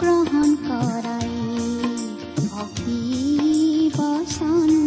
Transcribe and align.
গ্ৰহণ 0.00 0.50
কৰাই 0.64 1.30
ভক্তি 2.48 3.00
বচন 3.96 4.85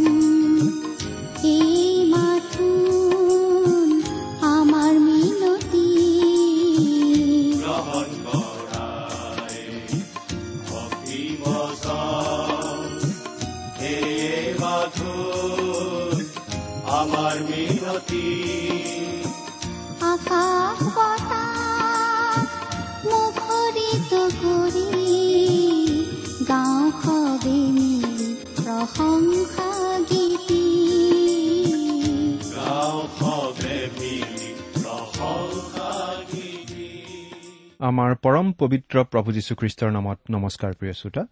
আমাৰ 38.10 38.22
পৰম 38.26 38.48
পবিত্ৰ 38.60 39.02
প্ৰভু 39.14 39.30
যীশুখ্ৰীষ্টৰ 39.38 39.92
নামত 39.96 40.20
নমস্কাৰ 40.36 40.72
প্ৰিয় 40.80 40.94
শ্ৰোতা। 41.00 41.24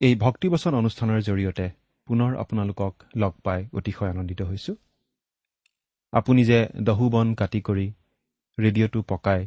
এই 0.00 0.14
ভক্তিবচন 0.24 0.72
অনুষ্ঠানৰ 0.80 1.20
জৰিয়তে 1.28 1.66
পুনৰ 2.08 2.30
আপোনালোকক 2.42 2.94
লগ 3.22 3.32
পাই 3.44 3.60
অতিশয় 3.78 4.10
আনন্দিত 4.14 4.40
হৈছো। 4.50 4.72
আপুনি 6.12 6.42
যে 6.50 6.58
দহু 6.88 7.04
বন 7.14 7.28
কাটি 7.34 7.60
কৰি 7.68 7.86
ৰেডিঅ'টো 8.58 9.00
পকাই 9.10 9.42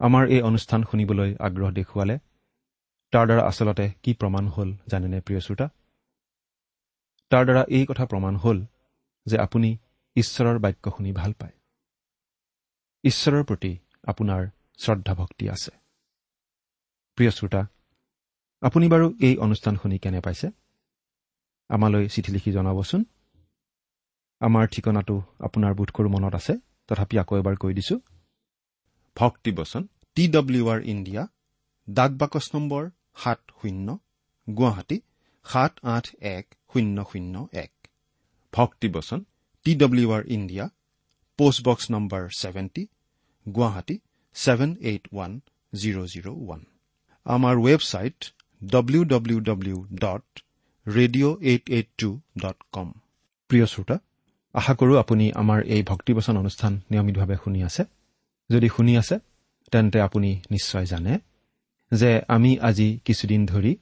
আমাৰ 0.00 0.24
এই 0.34 0.40
অনুষ্ঠান 0.50 0.80
শুনিবলৈ 0.90 1.30
আগ্ৰহ 1.46 1.68
দেখুৱালে 1.78 2.16
তাৰ 3.12 3.24
দ্বাৰা 3.28 3.42
আচলতে 3.50 3.86
কি 4.02 4.12
প্ৰমাণ 4.20 4.44
হ'ল 4.54 4.68
জানেনে 4.90 5.18
প্ৰিয় 5.26 5.40
শ্ৰোতা? 5.46 5.66
তাৰ 7.30 7.42
দ্বাৰা 7.46 7.62
এই 7.76 7.84
কথা 7.90 8.04
প্ৰমাণ 8.12 8.34
হ'ল 8.42 8.58
যে 9.26 9.36
আপুনি 9.46 9.70
ঈশ্বৰৰ 10.16 10.56
বাক্য 10.64 10.84
শুনি 10.96 11.10
ভাল 11.20 11.32
পায়। 11.40 11.54
ঈশ্বৰৰ 13.04 13.42
প্ৰতি 13.48 13.72
আপোনাৰ 14.12 14.42
শ্ৰদ্ধা 14.78 15.12
ভক্তি 15.14 15.44
আছে। 15.54 15.72
প্ৰিয় 17.18 17.30
শ্ৰোতা 17.30 17.62
আপুনি 18.62 18.86
বাৰু 18.88 19.06
এই 19.26 19.34
অনুষ্ঠান 19.36 19.74
শুনি 19.76 19.96
কেনে 19.98 20.20
পাইছে? 20.20 20.48
আমালৈ 21.70 22.04
চিঠি 22.08 22.30
লিখি 22.32 22.50
জনাবচোন। 22.52 23.02
আমাৰ 24.40 24.64
ঠিকনাটো 24.72 25.16
আপোনাৰ 25.46 25.72
বোধকৰো 25.78 26.08
মনত 26.14 26.34
আছে 26.40 26.54
তথাপি 26.88 27.14
আকৌ 27.22 27.34
এবাৰ 27.40 27.56
কৈ 27.62 27.72
দিছো। 27.78 27.96
ভক্তিবচন 29.16 29.82
টি 30.16 30.24
ডব্লিউ 30.28 30.64
আৰ 30.68 30.80
ইণ্ডিয়া 30.92 31.22
ডাক 31.88 32.10
বাকচ 32.20 32.46
নম্বৰ 32.54 32.82
সাত 33.22 33.40
শূন্য 33.60 33.88
গুৱাহাটী 34.46 34.98
সাত 35.46 35.72
আঠ 35.94 36.06
এক 36.36 36.46
শূন্য 36.72 36.96
শূন্য 37.10 37.34
এক। 37.64 37.72
ভক্তিবচন 38.52 39.20
T 39.66 39.72
W 39.74 40.08
R 40.16 40.22
India 40.36 40.64
post box 41.38 41.84
number 41.90 42.22
seventy 42.40 42.82
Guwahati 43.46 43.96
seven 44.36 44.70
eight 44.90 45.04
one 45.12 45.32
zero' 45.72 46.06
zero' 46.12 46.28
one 46.34 46.60
আমাৰ 47.26 47.54
website 47.66 48.18
W 48.62 49.02
W 49.04 49.38
W 49.40 49.76
dot 50.04 50.24
radio' 50.86 51.34
eight 51.50 51.64
eight 51.76 51.88
two 51.98 52.08
dot 52.42 52.58
com 52.74 52.88
প্ৰিয় 53.50 53.66
শ্ৰোতা 53.72 53.96
আশা 54.54 54.72
কৰোঁ 54.80 54.96
আপুনি 55.02 55.26
আমাৰ 55.42 55.58
এই 55.74 55.82
ভক্তিবচন 55.90 56.34
অনুষ্ঠান 56.36 56.72
নিয়মিতভাৱে 56.90 57.36
শুনি 57.44 57.60
আছে। 57.68 57.82
যদি 58.50 58.68
শুনি 58.76 58.92
আছে 59.02 59.16
তেন্তে 59.72 59.98
আপুনি 60.00 60.30
নিশ্চয় 60.50 60.86
জানে 60.86 61.12
যে 61.92 62.10
আমি 62.28 62.50
আজি 62.68 62.88
কিছুদিন 63.06 63.40
ধৰি 63.46 63.72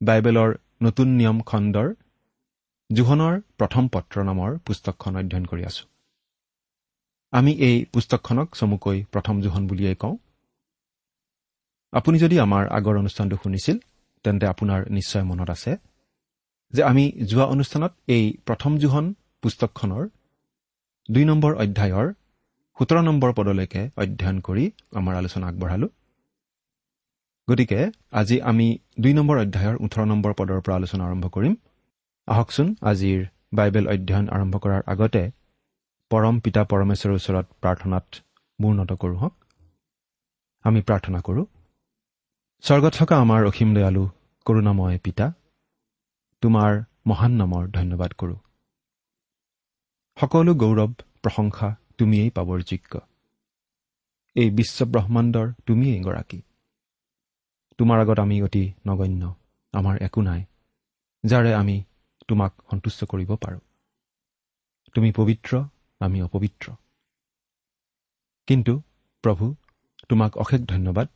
বাইবেলৰ 0.00 0.50
নতুন 0.82 1.08
নিয়ম 1.18 1.38
খণ্ডৰ 1.50 1.88
জোহনৰ 2.90 3.34
প্ৰথম 3.58 3.84
পত্ৰ 3.94 4.16
নামৰ 4.28 4.50
পুস্তকখন 4.66 5.12
অধ্যয়ন 5.20 5.44
কৰি 5.46 5.62
আছো। 5.70 5.84
আমি 7.32 7.52
এই 7.66 7.76
পুস্তকখনক 7.92 8.48
চমুকৈ 8.58 8.98
প্ৰথম 9.12 9.34
জোহন 9.44 9.62
বুলিয়েই 9.70 9.96
কওঁ। 10.02 10.14
আপুনি 11.92 12.16
যদি 12.24 12.36
আমাৰ 12.46 12.64
আগৰ 12.78 12.94
অনুষ্ঠানটো 13.02 13.36
শুনিছিল 13.42 13.76
তেন্তে 14.24 14.46
আপোনাৰ 14.52 14.80
নিশ্চয় 14.96 15.24
মনত 15.30 15.48
আছে 15.56 15.72
যে 16.72 16.82
আমি 16.90 17.04
যোৱা 17.30 17.46
অনুষ্ঠানত 17.54 17.92
এই 18.16 18.24
প্ৰথম 18.48 18.72
জোহন 18.82 19.06
পুস্তকখনৰ 19.42 20.04
দুই 21.08 21.24
নম্বৰ 21.30 21.52
অধ্যায়ৰ 21.64 22.06
সোতৰ 22.78 22.98
নম্বৰ 23.08 23.30
পদলৈকে 23.38 23.82
অধ্যয়ন 24.02 24.38
কৰি 24.46 24.64
আমাৰ 24.98 25.14
আলোচনা 25.20 25.46
আগবঢ়ালো। 25.50 25.88
গতিকে 27.48 27.80
আজি 28.20 28.36
আমি 28.50 28.66
দুই 29.02 29.12
নম্বৰ 29.18 29.36
অধ্যায়ৰ 29.44 29.76
ওঠৰ 29.84 30.04
নম্বৰ 30.12 30.32
পদৰ 30.38 30.58
পৰা 30.64 30.74
আলোচনা 30.80 31.02
আৰম্ভ 31.08 31.24
কৰিম। 31.36 31.54
আহকচোন 32.28 32.68
আজিৰ 32.90 33.20
বাইবেল 33.58 33.84
অধ্যয়ন 33.94 34.26
আৰম্ভ 34.36 34.54
কৰাৰ 34.64 34.82
আগতে 34.92 35.22
পৰম 36.12 36.38
পিতা 36.44 36.62
পৰমেশ্বৰৰ 36.70 37.14
ওচৰত 37.18 37.46
প্ৰাৰ্থনাত 37.62 38.06
মূৰ্ণত 38.58 38.90
কৰোঁ 39.02 39.18
হওক। 39.18 39.34
আমি 40.64 40.80
প্ৰাৰ্থনা 40.88 41.20
কৰোঁ 41.20 41.46
স্বৰ্গত 42.64 42.92
থকা 42.98 43.14
আমাৰ 43.24 43.40
অসীম 43.44 43.70
দয়ালু 43.74 44.04
কৰোণাময় 44.46 44.98
পিতা 44.98 45.26
তোমাৰ 46.42 46.72
মহান 47.06 47.32
নামৰ 47.40 47.62
ধন্যবাদ 47.70 48.10
কৰোঁ। 48.12 48.38
সকলো 50.16 50.52
গৌৰৱ 50.54 50.92
প্ৰশংসা 51.22 51.68
তুমিয়েই 51.98 52.30
পাবৰ 52.30 52.58
যোগ্য। 52.70 52.92
এই 54.36 54.48
বিশ্বব্ৰহ্মাণ্ডৰ 54.50 55.46
তুমিয়েই 55.66 56.00
গৰাকী। 56.00 56.40
তোমাৰ 57.78 57.98
আগত 58.00 58.18
আমি 58.18 58.36
অতি 58.42 58.64
নগণ্য 58.86 59.22
আমাৰ 59.74 59.94
একো 60.02 60.20
নাই 60.22 60.42
যাৰে 61.24 61.50
আমি 61.54 61.76
তোমাক 62.28 62.52
সন্তুষ্ট 62.70 63.00
কৰিব 63.04 63.30
পাৰোঁ। 63.36 63.62
তুমি 64.94 65.10
পবিত্ৰ 65.12 65.52
আমি 66.02 66.22
অপবিত্ৰ। 66.22 66.72
কিন্তু 68.46 68.82
প্ৰভু 69.24 69.54
তোমাক 70.08 70.36
অশেষ 70.36 70.60
ধন্যবাদ। 70.60 71.08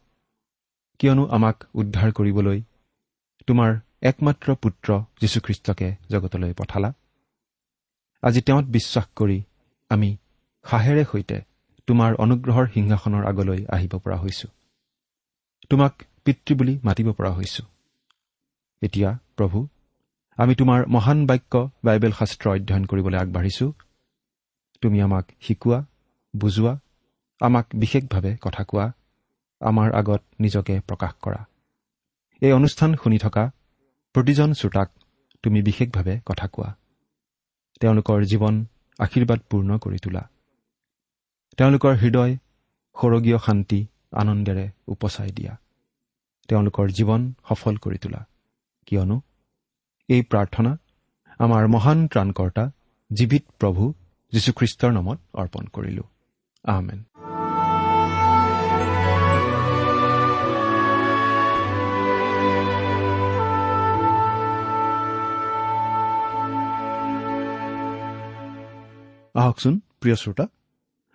কিয়নো 0.99 1.25
আমাক 1.27 1.65
উদ্ধাৰ 1.75 2.13
কৰিবলৈ 2.13 2.63
তোমাৰ 3.47 3.71
একমাত্ৰ 4.03 4.55
পুত্ৰ 4.55 4.89
যীশুখ্ৰীষ্টকে 5.21 5.89
জগতলৈ 6.11 6.53
পঠালা। 6.53 6.93
আজি 8.23 8.41
তেওঁত 8.41 8.65
বিশ্বাস 8.65 9.07
কৰি 9.17 9.39
আমি 9.91 10.17
সাহেৰে 10.65 11.05
সৈতে 11.05 11.37
তোমাৰ 11.87 12.15
অনুগ্ৰহৰ 12.15 12.67
সিংহাসনৰ 12.67 13.25
আগলৈ 13.27 13.67
আহিব 13.69 13.99
পৰা 13.99 14.17
হৈছো। 14.17 14.49
তোমাক 15.71 15.93
পিতৃ 16.25 16.55
বুলি 16.55 16.75
মাতিব 16.85 17.13
পৰা 17.13 17.31
হৈছো। 17.31 17.63
এতিয়া 18.83 19.11
প্ৰভু 19.37 19.69
আমি 20.37 20.55
তোমাৰ 20.55 20.87
মহান 20.87 21.27
বাক্য 21.27 21.71
বাইবেল 21.85 22.13
শাস্ত্ৰ 22.13 22.51
অধ্যয়ন 22.51 22.85
কৰিবলৈ 22.85 23.19
আগবাঢ়িছো। 23.19 23.67
তুমি 24.83 24.99
আমাক 25.01 25.25
শিকোৱা 25.41 25.79
বুজোৱা 26.35 26.75
আমাক 27.41 27.67
বিশেষভাৱে 27.75 28.33
কথা 28.41 28.63
কোৱা 28.65 28.87
আমাৰ 29.61 29.89
আগত 29.95 30.23
নিজকে 30.41 30.75
প্ৰকাশ 30.89 31.13
কৰা। 31.23 31.41
এই 32.43 32.53
অনুষ্ঠান 32.53 32.91
শুনি 32.95 33.19
থকা 33.19 33.45
প্ৰতিজন 34.15 34.51
শ্ৰোতাক 34.53 34.89
তুমি 35.45 35.59
বিশেষভাৱে 35.63 36.15
কথা 36.27 36.47
কোৱা। 36.47 36.71
তেওঁলোকৰ 37.81 38.19
জীৱন 38.31 38.55
আশীৰ্বাদ 38.99 39.41
পূৰ্ণ 39.51 39.71
কৰি 39.79 39.99
তোলা। 39.99 40.23
তেওঁলোকৰ 41.59 41.95
হৃদয় 42.03 42.33
সৰগীয় 42.97 43.39
শান্তি 43.39 43.81
আনন্দেৰে 44.13 44.67
উপচাই 44.89 45.31
দিয়া। 45.31 45.55
তেওঁলোকৰ 46.49 46.87
জীৱন 46.97 47.23
সফল 47.49 47.75
কৰি 47.77 47.99
তোলা। 47.99 48.21
কিয়নো 48.87 49.17
এই 50.09 50.23
প্ৰাৰ্থনা 50.23 50.73
আমাৰ 51.39 51.63
মহান 51.67 51.99
ত্ৰাণকৰ্তা 52.09 52.65
জীৱিত 53.11 53.45
প্ৰভু 53.61 53.85
যীশুখ্ৰীষ্টৰ 54.33 54.91
নামত 54.93 55.19
অৰ্পণ 55.41 55.65
কৰিলো। 55.73 56.05
আহমেন 56.65 57.01
আহকচোন 69.41 69.75
প্ৰিয় 70.01 70.17
শ্ৰোতা। 70.17 70.45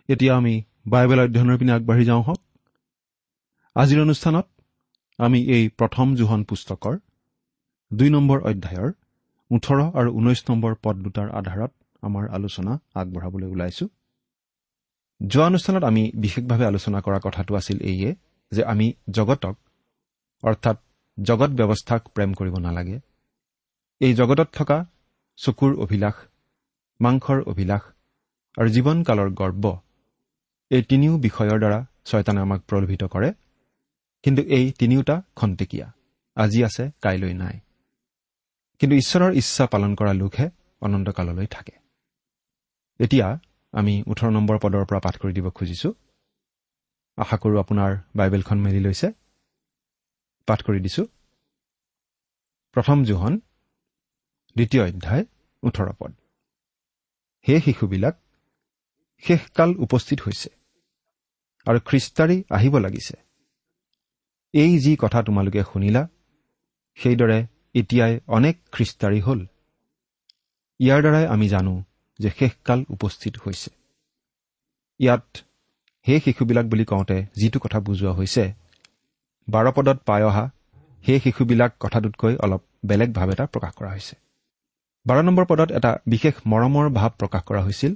এতিয়া 0.10 0.34
আমি 0.38 0.54
বাইবেল 0.88 1.20
অধ্যয়নৰ 1.20 1.58
পিনে 1.60 1.72
আগবাঢ়ি 1.78 2.06
যাওঁ 2.06 2.24
হওক। 2.24 2.42
আজিৰ 3.76 4.00
অনুষ্ঠানত 4.02 4.48
আমি 5.20 5.40
এই 5.56 5.64
প্ৰথম 5.80 6.08
জোহন 6.16 6.42
পুস্তকৰ 6.44 6.96
দুই 7.92 8.10
নম্বৰ 8.16 8.40
অধ্যায়ৰ 8.50 8.90
ওঠৰ 9.52 9.80
আৰু 10.00 10.10
ঊনৈশ 10.20 10.42
নম্বৰ 10.50 10.74
পদ 10.84 10.96
দুটাৰ 11.06 11.30
আধাৰত 11.40 11.72
আমাৰ 12.02 12.30
আলোচনা 12.30 12.80
আগবঢ়াবলৈ 12.96 13.48
ওলাইছো। 13.48 13.86
যোৱা 15.28 15.46
অনুষ্ঠানত 15.46 15.84
আমি 15.84 16.12
বিশেষভাৱে 16.16 16.66
আলোচনা 16.66 17.02
কৰা 17.02 17.20
কথাটো 17.24 17.56
আছিল 17.56 17.82
এইয়ে 17.82 18.16
যে 18.52 18.64
আমি 18.64 18.94
জগতক 19.10 19.56
অৰ্থাৎ 20.44 20.78
জগত 21.24 21.50
ব্যৱস্থাক 21.50 22.08
প্ৰেম 22.08 22.34
কৰিব 22.34 22.58
নালাগে। 22.58 23.00
এই 24.00 24.14
জগতত 24.14 24.50
থকা 24.54 24.86
চকুৰ 25.38 25.80
অভিলাষ 25.80 26.14
মাংসৰ 27.00 27.42
অভিলাষ 27.42 27.82
আৰু 28.58 28.70
জীৱনকালৰ 28.70 29.30
গৰ্ব 29.34 29.80
এই 30.70 30.82
তিনিও 30.82 31.18
বিষয়ৰ 31.18 31.60
দ্বাৰা 31.60 31.86
ছয়তানে 32.06 32.40
আমাক 32.42 32.62
প্ৰলোভিত 32.62 33.04
কৰে। 33.04 33.34
কিন্তু 34.24 34.42
এই 34.42 34.72
তিনিওটা 34.72 35.22
খন্তেকীয়া 35.36 35.88
আজি 36.36 36.64
আছে 36.64 36.92
কাইলৈ 37.02 37.34
নাই। 37.34 37.60
কিন্তু 38.80 38.96
ঈশ্বৰৰ 38.96 39.32
ইচ্ছা 39.34 39.66
পালন 39.66 39.96
কৰা 39.96 40.14
লোকহে 40.14 40.50
অনন্তকাললৈ 40.82 41.48
থাকে। 41.48 41.81
এতিয়া 43.02 43.28
আমি 43.74 43.94
ওঠৰ 44.08 44.30
নম্বৰ 44.32 44.58
পদৰ 44.64 44.84
পৰা 44.86 45.00
পাঠ 45.00 45.16
কৰি 45.18 45.34
দিব 45.34 45.48
খুজিছো। 45.50 45.90
আশা 47.18 47.38
কৰোঁ 47.38 47.58
আপোনাৰ 47.60 47.92
বাইবেলখন 48.16 48.58
মেলি 48.60 48.80
লৈছে। 48.80 49.08
পাঠ 50.48 50.60
কৰি 50.64 50.80
দিছো। 50.80 51.04
প্ৰথম 52.76 52.98
জোহন 53.04 53.34
দ্বিতীয় 54.56 54.84
অধ্যায় 54.90 55.24
ওঠৰ 55.64 55.88
পদ। 56.00 56.12
সেই 57.46 57.62
শিশুবিলাক 57.62 58.16
শেষকাল 59.24 59.70
উপস্থিত 59.76 60.20
হৈছে 60.26 60.50
আৰু 61.68 61.80
খ্ৰীষ্টাৰী 61.80 62.38
আহিব 62.50 62.74
লাগিছে। 62.78 63.16
এই 64.54 64.74
যি 64.80 64.92
কথা 65.00 65.20
তোমালোকে 65.24 65.62
শুনিলা 65.64 66.04
সেইদৰে 66.98 67.40
এতিয়াই 67.74 68.14
অনেক 68.28 68.56
খ্ৰীষ্টাৰী 68.72 69.20
হ'ল। 69.22 69.40
ইয়াৰ 70.80 71.02
দ্বাৰাই 71.02 71.26
আমি 71.28 71.48
জানো 71.50 71.74
যে 72.22 72.30
শেষকাল 72.40 72.80
উপস্থিত 72.96 73.34
হৈছে। 73.44 73.70
ইয়াত 75.00 75.26
সেই 76.06 76.20
শিশুবিলাক 76.20 76.66
বুলি 76.66 76.86
কওঁতে 76.86 77.18
যিটো 77.40 77.60
কথা 77.60 77.80
বুজোৱা 77.80 78.14
হৈছে 78.14 78.44
বাৰ 79.48 79.66
পদত 79.76 79.98
পাই 80.06 80.22
অহা 80.24 80.46
সেই 81.04 81.20
শিশুবিলাক 81.20 81.72
কথাটোতকৈ 81.80 82.34
অলপ 82.44 82.62
বেলেগ 82.86 83.10
ভাৱ 83.14 83.28
এটা 83.34 83.46
প্ৰকাশ 83.46 83.74
কৰা 83.78 83.92
হৈছে। 83.92 84.16
বাৰ 85.06 85.18
নম্বৰ 85.24 85.46
পদত 85.46 85.70
এটা 85.72 85.92
বিশেষ 86.08 86.36
মৰমৰ 86.48 86.88
ভাৱ 86.90 87.12
প্ৰকাশ 87.20 87.44
কৰা 87.44 87.62
হৈছিল 87.64 87.94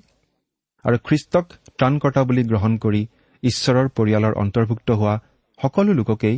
আৰু 0.86 0.98
খ্ৰীষ্টক 1.08 1.46
ত্ৰাণকৰ্তা 1.78 2.22
বুলি 2.24 2.44
গ্ৰহণ 2.44 2.74
কৰি 2.78 3.02
ঈশ্বৰৰ 3.44 3.88
পৰিয়ালৰ 3.98 4.34
অন্তৰ্ভুক্ত 4.34 4.90
হোৱা 4.92 5.16
সকলো 5.60 5.92
লোককেই 5.94 6.38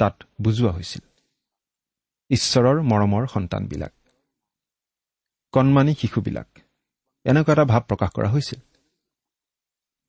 তাত 0.00 0.14
বুজোৱা 0.42 0.72
হৈছিল। 0.72 1.02
ঈশ্বৰৰ 2.30 2.76
মৰমৰ 2.82 3.26
সন্তানবিলাক। 3.26 3.92
কণমানি 5.54 5.92
শিশুবিলাক। 5.94 6.48
এনেকুৱা 7.24 7.52
এটা 7.52 7.64
ভাৱ 7.64 7.82
প্ৰকাশ 7.88 8.10
কৰা 8.10 8.28
হৈছিল। 8.28 8.60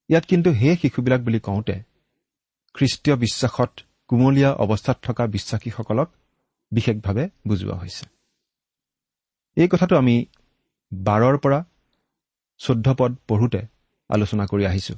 ইয়াত 0.09 0.25
কিন্তু 0.25 0.53
সেই 0.53 0.75
শিশুবিলাক 0.75 1.21
বুলি 1.21 1.39
কওঁতে 1.39 1.75
খ্ৰীষ্টীয় 2.73 3.15
বিশ্বাসত 3.15 3.71
কুমলীয়া 4.07 4.51
অৱস্থাত 4.53 4.97
থকা 5.03 5.27
বিশ্বাসীসকলক 5.27 6.09
বিশেষভাৱে 6.71 7.29
বুজোৱা 7.47 7.75
হৈছে। 7.75 8.05
এই 9.57 9.67
কথাটো 9.67 9.97
আমি 9.97 10.25
বাৰৰ 10.91 11.37
পৰা 11.37 11.63
চৈধ্য 12.57 12.95
পদ 12.99 13.11
পঢ়োঁতে 13.27 13.61
আলোচনা 14.09 14.45
কৰি 14.45 14.65
আহিছো। 14.65 14.95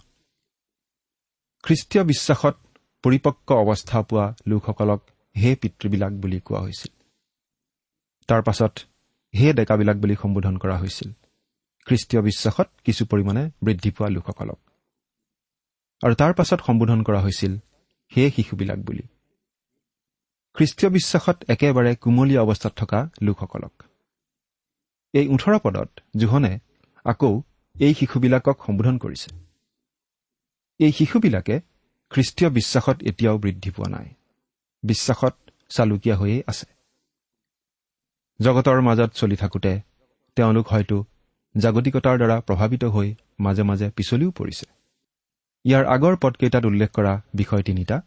খ্ৰীষ্টীয় 1.64 2.04
বিশ্বাসত 2.04 2.56
পৰিপক্ক 3.04 3.52
অৱস্থা 3.52 4.02
পোৱা 4.02 4.36
লোকসকলক 4.48 5.02
হে 5.38 5.56
পিতৃবিলাক 5.56 6.12
বুলি 6.12 6.40
কোৱা 6.40 6.60
হৈছিল। 6.60 6.92
তাৰ 8.28 8.42
পাছত 8.42 8.74
হে 9.36 9.54
ডেকাবিলাক 9.54 9.98
বুলি 9.98 10.16
সম্বোধন 10.16 10.58
কৰা 10.58 10.78
হৈছিল। 10.78 11.10
খ্ৰীষ্টীয় 11.88 12.22
বিশ্বাসত 12.22 12.70
কিছু 12.84 13.06
পৰিমাণে 13.06 13.50
বৃদ্ধি 13.64 13.92
পোৱা 13.92 14.10
লোকসকলক। 14.10 14.60
আৰু 16.04 16.16
তাৰ 16.16 16.34
পাছত 16.34 16.60
সম্বোধন 16.62 17.04
কৰা 17.04 17.22
হৈছিল 17.22 17.58
সেই 18.10 18.32
শিশুবিলাক 18.32 18.80
বুলি। 18.80 19.04
খ্ৰীষ্টীয় 20.54 20.92
বিশ্বাসত 20.92 21.44
একেবাৰে 21.48 21.96
কোমলীয়া 21.96 22.42
অৱস্থাত 22.42 22.74
থকা 22.76 23.10
লোকসকলক। 23.22 23.84
এই 25.14 25.28
ওঠৰ 25.28 25.60
পদত 25.60 25.90
জোহনে 26.18 26.60
আকৌ 27.04 27.42
এই 27.80 27.94
শিশুবিলাকক 27.94 28.58
সম্বোধন 28.68 28.98
কৰিছে। 28.98 29.36
এই 30.80 30.92
শিশুবিলাকে 30.92 31.62
খ্ৰীষ্টীয় 32.10 32.50
বিশ্বাসত 32.50 33.04
এতিয়াও 33.04 33.38
বৃদ্ধি 33.38 33.72
পোৱা 33.72 33.90
নাই। 33.90 34.14
বিশ্বাসত 34.84 35.36
চালুকীয়া 35.70 36.18
হৈয়ে 36.18 36.44
আছে। 36.48 36.66
জগতৰ 38.42 38.82
মাজত 38.82 39.12
চলি 39.14 39.36
থাকোঁতে 39.36 39.82
তেওঁলোক 40.36 40.68
হয়তো 40.68 41.06
জাগতিকতাৰ 41.58 42.18
দ্বাৰা 42.18 42.38
প্ৰভাৱিত 42.40 42.84
হৈ 42.86 43.16
মাজে 43.40 43.64
মাজে 43.64 43.90
পিছলিও 43.90 44.32
পৰিছে। 44.32 44.66
ইয়াৰ 45.66 45.84
আগৰ 45.86 46.14
পদকেইটাত 46.24 46.66
উল্লেখ 46.66 46.90
কৰা 46.92 47.22
বিষয় 47.36 47.64
তিনিটা 47.64 47.98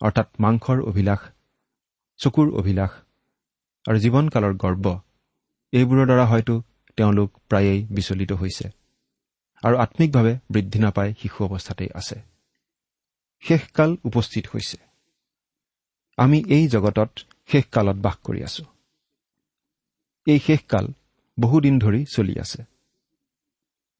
অৰ্থাৎ 0.00 0.28
মাংসৰ 0.40 0.78
অভিলাষ 0.80 1.20
চকুৰ 2.20 2.48
অভিলাষ 2.54 2.90
আৰু 3.88 3.98
জীৱনকালৰ 3.98 4.54
গৰ্ব 4.54 4.86
এইবোৰৰ 5.72 6.06
দ্বাৰা 6.06 6.26
হয়তো 6.26 6.54
তেওঁলোক 6.96 7.30
প্ৰায়েই 7.48 7.80
বিচলিত 7.90 8.32
হৈছে 8.32 8.66
আৰু 9.62 9.76
আত্মিকভাৱে 9.76 10.38
বৃদ্ধি 10.50 10.78
নাপাই 10.78 11.14
শিশু 11.20 11.38
অৱস্থাতেই 11.44 11.90
আছে। 11.94 12.16
শেষকাল 13.42 13.96
উপস্থিত 14.04 14.44
হৈছে। 14.54 14.78
আমি 16.16 16.38
এই 16.48 16.68
জগতত 16.68 17.10
শেষকালত 17.46 17.96
বাস 17.96 18.16
কৰি 18.24 18.40
আছো। 18.42 18.64
এই 20.26 20.38
শেষকাল 20.38 20.86
বহুদিন 21.40 21.78
ধৰি 21.78 22.04
চলি 22.14 22.34
আছে। 22.40 22.71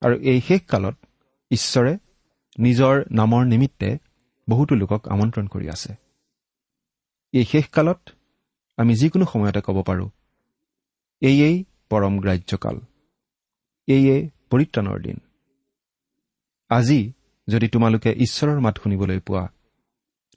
আৰু 0.02 0.14
এই 0.22 0.40
শেষকালত 0.40 0.96
ঈশ্বৰে 1.50 1.92
নিজৰ 2.58 2.94
নামৰ 3.10 3.42
নিমিত্তে 3.44 3.98
বহুতো 4.48 4.74
লোকক 4.74 5.08
আমন্ত্ৰণ 5.08 5.46
কৰি 5.46 5.66
আছে। 5.68 5.92
এই 7.34 7.44
শেষকালত 7.44 8.00
আমি 8.78 8.94
যিকোনো 8.94 9.24
সময়তে 9.32 9.60
ক'ব 9.60 9.82
পাৰোঁ 9.82 10.08
এয়েই 11.22 11.64
পৰম 11.90 12.14
গ্ৰাহ্যকাল 12.20 12.76
এয়ে 13.88 14.16
পৰিত্ৰাণৰ 14.50 14.98
দিন। 15.00 15.18
আজি 16.70 17.00
যদি 17.48 17.66
তোমালোকে 17.68 18.10
ঈশ্বৰৰ 18.12 18.58
মাত 18.60 18.74
শুনিবলৈ 18.82 19.18
পোৱা 19.18 19.44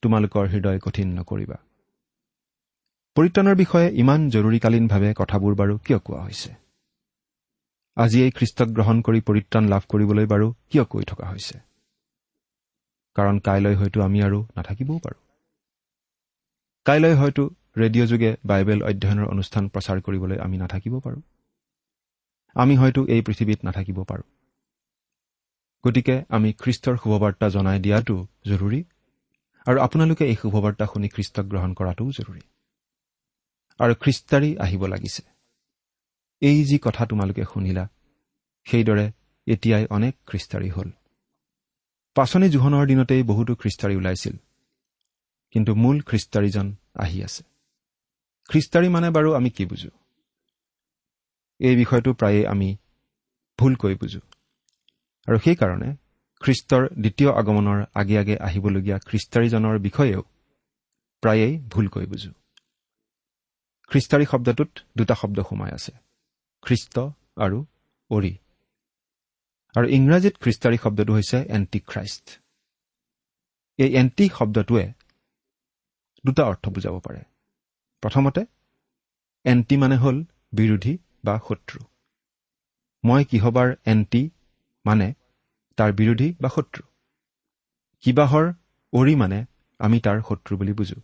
তোমালোকৰ 0.01 0.45
হৃদয় 0.47 0.79
কঠিন 0.79 1.07
নকৰিবা। 1.19 1.57
পৰিত্ৰাণৰ 3.15 3.55
বিষয়ে 3.55 3.87
ইমান 3.95 4.29
জৰুৰীকালীনভাৱে 4.29 5.13
কথাবোৰ 5.17 5.53
বাৰু 5.55 5.73
কিয় 5.77 5.99
কোৱা 5.99 6.21
হৈছে? 6.23 6.64
আজিয়েই 7.97 8.31
খ্ৰীষ্টক 8.31 8.67
গ্ৰহণ 8.67 9.01
কৰি 9.01 9.21
পৰিত্ৰাণ 9.21 9.67
লাভ 9.69 9.83
কৰিবলৈ 9.87 10.25
বাৰু 10.25 10.53
কিয় 10.69 10.83
কৈ 10.83 11.03
থকা 11.03 11.25
হৈছে? 11.29 11.59
কাৰণ 13.15 13.39
কাইলৈ 13.39 13.75
হয়তো 13.75 14.01
আমি 14.01 14.21
আৰু 14.21 14.39
নাথাকিবও 14.57 14.97
পাৰোঁ। 14.97 15.19
কাইলৈ 16.85 17.13
হয়তো 17.13 17.43
ৰেডিঅ' 17.77 18.07
যোগে 18.07 18.37
বাইবেল 18.45 18.79
অধ্যয়নৰ 18.83 19.27
অনুষ্ঠান 19.27 19.67
প্ৰচাৰ 19.67 20.01
কৰিবলৈ 20.01 20.37
আমি 20.37 20.57
নাথাকিব 20.57 20.99
পাৰোঁ। 20.99 21.21
আমি 22.55 22.75
হয়তো 22.75 23.05
এই 23.05 23.21
পৃথিৱীত 23.21 23.59
নাথাকিব 23.65 24.03
পাৰোঁ। 24.03 24.23
গতিকে 25.83 26.15
আমি 26.29 26.53
খ্ৰীষ্টৰ 26.53 26.95
শুভবাৰ্তা 26.97 27.49
জনাই 27.49 27.79
দিয়াটো 27.79 28.27
জৰুৰী 28.45 28.83
আৰু 29.65 29.79
আপোনালোকে 29.79 30.25
এই 30.25 30.35
শুভবাৰ্তা 30.35 30.85
শুনি 30.85 31.07
খ্ৰীষ্টক 31.07 31.45
গ্ৰহণ 31.45 31.73
কৰাটোও 31.73 32.11
জৰুৰী। 32.11 32.41
আৰু 33.79 33.93
খ্ৰীষ্টাৰী 33.95 34.57
আহিব 34.57 34.85
লাগিছে। 34.85 35.34
এই 36.41 36.63
যি 36.63 36.77
কথা 36.77 37.05
তোমালোকে 37.05 37.43
শুনিলা 37.43 37.87
সেইদৰে 38.65 39.11
এতিয়াই 39.47 39.85
অনেক 39.89 40.13
খ্ৰীষ্টাৰী 40.27 40.69
হ'ল। 40.69 40.89
পাচনি 42.15 42.49
জোহনৰ 42.49 42.85
দিনতেই 42.85 43.23
বহুতো 43.23 43.55
খ্ৰীষ্টাৰী 43.55 43.95
ওলাইছিল 43.95 44.35
কিন্তু 45.51 45.75
মূল 45.75 46.01
খ্ৰীষ্টাৰীজন 46.01 46.75
আহি 46.95 47.23
আছে। 47.23 47.43
খ্ৰীষ্টাৰী 48.49 48.89
মানে 48.89 49.09
বাৰু 49.09 49.33
আমি 49.33 49.49
কি 49.49 49.65
বুজো? 49.65 49.89
এই 51.59 51.75
বিষয়টো 51.75 52.13
প্ৰায়ে 52.13 52.47
আমি 52.47 52.77
ভুলকৈ 53.59 53.95
বুজো। 53.95 54.19
আৰু 55.27 55.37
সেইকাৰণে 55.39 55.95
খ্ৰীষ্টৰ 56.41 56.83
দ্বিতীয় 57.01 57.29
আগমনৰ 57.31 57.85
আগে 57.93 58.17
আগে 58.17 58.35
আহিবলগীয়া 58.37 58.97
খ্ৰীষ্টাৰীজনৰ 58.99 59.79
বিষয়েও 59.79 60.21
প্ৰায়েই 61.21 61.57
ভুলকৈ 61.69 62.05
বুজো। 62.05 62.31
খ্ৰীষ্টাৰী 63.91 64.25
শব্দটোত 64.25 64.79
দুটা 64.97 65.15
শব্দ 65.15 65.39
সোমাই 65.39 65.71
আছে। 65.71 66.04
খ্ৰীষ্ট 66.65 66.95
আৰু 67.37 67.57
অৰি। 68.09 68.33
আৰু 69.75 69.87
ইংৰাজীত 69.97 70.35
খ্ৰীষ্টাৰী 70.41 70.77
শব্দটো 70.83 71.11
হৈছে 71.13 71.37
এণ্টি 71.55 71.79
খ্ৰাইষ্ট 71.89 72.25
এই 73.79 73.89
এণ্টি 73.95 74.25
শব্দটোৱে 74.29 74.85
দুটা 76.25 76.43
অৰ্থ 76.43 76.63
বুজাব 76.69 76.95
পাৰে। 76.99 77.21
প্ৰথমতে 78.03 78.41
এণ্টি 79.45 79.75
মানে 79.77 79.95
হ'ল 79.95 80.17
বিৰোধী 80.53 80.93
বা 81.25 81.35
শত্ৰু। 81.47 81.79
মই 83.03 83.21
কিহবাৰ 83.25 83.69
এণ্টি 83.85 84.21
মানে 84.85 85.07
তাৰ 85.77 85.91
বিৰোধী 85.93 86.29
বা 86.41 86.49
শত্ৰু? 86.49 86.81
কিবাহৰ 88.03 88.45
অৰি 88.93 89.13
মানে 89.15 89.39
আমি 89.79 89.97
তাৰ 89.99 90.17
শত্ৰু 90.27 90.53
বুলি 90.57 90.73
বুজো। 90.73 90.99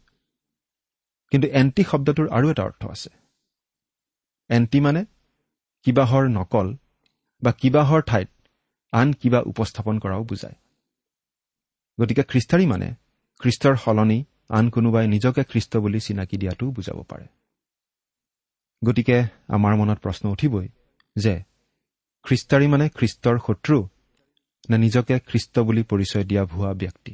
কিন্তু 1.32 1.48
এণ্টি 1.60 1.84
শব্দটোৰ 1.84 2.28
আৰু 2.38 2.46
এটা 2.52 2.64
অৰ্থ 2.64 2.82
আছে। 2.88 3.12
এণ্টি 4.50 4.80
মানে 4.80 5.02
কিবাহৰ 5.84 6.30
নকল 6.30 6.68
বা 7.44 7.52
কিবাহৰ 7.52 8.02
ঠাইত 8.02 8.30
আন 8.94 9.14
কিবা 9.14 9.40
উপস্থাপন 9.42 10.00
কৰাও 10.00 10.24
বুজায়। 10.24 10.58
গতিকে 12.00 12.24
খ্ৰীষ্টাৰী 12.24 12.66
মানে 12.66 12.88
খ্ৰীষ্টৰ 13.40 13.76
সলনি 13.76 14.26
আন 14.50 14.70
কোনোবাই 14.70 15.08
নিজকে 15.08 15.44
খ্ৰীষ্ট 15.44 15.78
বুলি 15.78 16.00
চিনাকি 16.00 16.38
দিয়াটোও 16.38 16.72
বুজাব 16.72 16.98
পাৰে। 17.04 17.28
গতিকে 18.84 19.18
আমাৰ 19.48 19.74
মনত 19.76 20.00
প্ৰশ্ন 20.00 20.30
উঠিবই 20.30 20.68
যে 21.16 21.34
খ্ৰীষ্টাৰী 22.24 22.68
মানে 22.68 22.90
খ্ৰীষ্টৰ 22.90 23.38
শত্ৰু 23.48 23.78
নে 24.70 24.78
নিজকে 24.78 25.20
খ্ৰীষ্ট 25.20 25.60
বুলি 25.60 25.84
পৰিচয় 25.84 26.24
দিয়া 26.24 26.44
ভুৱা 26.46 26.74
ব্যক্তি? 26.74 27.14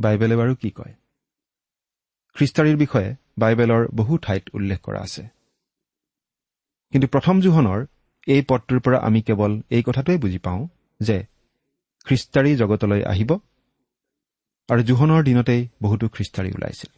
বাইবেলে 0.00 0.36
বাৰু 0.36 0.54
কি 0.54 0.70
কয়? 0.70 0.94
খ্ৰীষ্টাৰীৰ 2.36 2.76
বিষয়ে 2.76 3.16
বাইবেলৰ 3.38 3.82
বহু 3.94 4.18
ঠাইত 4.18 4.44
উল্লেখ 4.54 4.80
কৰা 4.80 5.00
আছে। 5.00 5.22
কিন্তু 6.94 7.08
প্ৰথম 7.08 7.40
জোহনৰ 7.40 7.86
এই 8.26 8.42
পদটোৰ 8.42 8.80
পৰা 8.80 8.98
আমি 8.98 9.22
কেৱল 9.22 9.62
এই 9.70 9.82
কথাটোৱে 9.82 10.16
বুজি 10.18 10.38
পাওঁ 10.38 10.68
যে 11.00 11.26
খ্ৰীষ্টাৰী 12.04 12.56
জগতলৈ 12.56 13.02
আহিব 13.02 13.30
আৰু 14.68 14.82
জোহনৰ 14.82 15.22
দিনতেই 15.22 15.68
বহুতো 15.82 16.08
খ্ৰীষ্টাৰী 16.08 16.50
ওলাইছিল। 16.50 16.90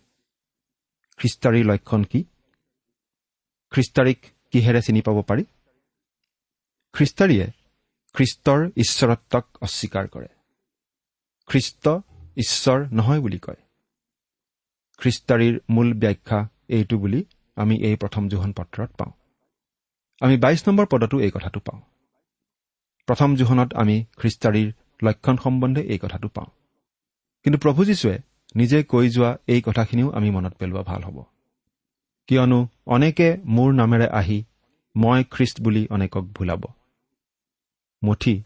খ্ৰীষ্টাৰীৰ 1.17 1.65
লক্ষণ 1.65 2.05
কি? 2.05 2.25
খ্ৰীষ্টাৰীক 3.71 4.19
কিহেৰে 4.53 4.83
চিনি 4.83 5.01
পাব 5.01 5.23
পাৰি? 5.23 5.45
খ্ৰীষ্টাৰীয়ে 6.93 7.47
খ্ৰীষ্টৰ 8.15 8.61
ঈশ্বৰত্বক 8.77 9.45
অস্বীকাৰ 9.61 10.09
কৰে। 10.09 10.29
খ্ৰীষ্ট 11.47 11.89
ঈশ্বৰ 12.37 12.79
নহয় 12.93 13.21
বুলি 13.21 13.39
কয়। 13.39 13.61
খ্ৰীষ্টাৰীৰ 14.99 15.61
মূল 15.71 15.93
ব্যাখ্যা 15.93 16.49
এইটো 16.69 16.99
বুলি 16.99 17.25
আমি 17.57 17.75
এই 17.83 17.97
প্ৰথম 17.97 18.29
জোহন 18.29 18.53
পত্ৰত 18.53 18.91
পাওঁ। 18.91 19.26
আমি 20.21 20.37
বাইছ 20.37 20.69
নম্বৰ 20.69 20.87
পদতো 20.87 21.21
এই 21.21 21.31
কথাটো 21.31 21.61
পাওঁ। 21.61 21.81
প্ৰথম 23.07 23.37
জোহনত 23.37 23.75
আমি 23.75 24.05
খ্ৰীষ্টাৰীৰ 24.17 24.73
লক্ষণ 25.03 25.37
সম্বন্ধে 25.37 25.83
এই 25.83 25.99
কথাটো 25.99 26.29
পাওঁ। 26.29 26.47
কিন্তু 27.45 27.59
প্ৰভু 27.59 27.85
যীশুৱে 27.85 28.19
নিজে 28.57 28.83
কৈ 28.83 29.09
যোৱা 29.09 29.39
এই 29.47 29.63
কথাখিনিও 29.63 30.11
আমি 30.11 30.31
মনত 30.31 30.55
পেলোৱা 30.55 30.83
ভাল 30.83 31.03
হ'ব। 31.03 31.25
কিয়নো 32.27 32.69
অনেকে 32.87 33.37
মোৰ 33.45 33.73
নামেৰে 33.73 34.09
আহি 34.09 34.45
মই 34.97 35.25
খ্ৰীষ্ট 35.31 35.61
বুলি 35.61 35.87
অনেকক 35.91 36.25
ভুলাব। 36.25 36.63
মঠি 38.05 38.43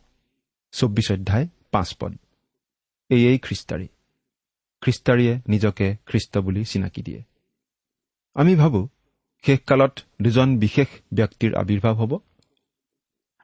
চৌব্বিছ 0.72 1.12
অধ্যায় 1.12 1.48
পাঁচ 1.70 1.96
পদ। 2.00 2.12
এয়েই 3.10 3.38
খ্ৰীষ্টাৰী। 3.38 3.88
খ্ৰীষ্টাৰীয়ে 4.80 5.40
নিজকে 5.48 5.96
খ্ৰীষ্ট 6.06 6.38
বুলি 6.38 6.64
চিনাকি 6.64 7.02
দিয়ে। 7.02 7.22
আমি 8.34 8.56
ভাবোঁ 8.56 8.88
শেষকালত 9.42 9.98
দুজন 10.22 10.58
বিশেষ 10.58 10.88
ব্যক্তিৰ 11.14 11.54
আৱিৰ্ভাৱ 11.54 11.94
হ'ব 11.94 12.18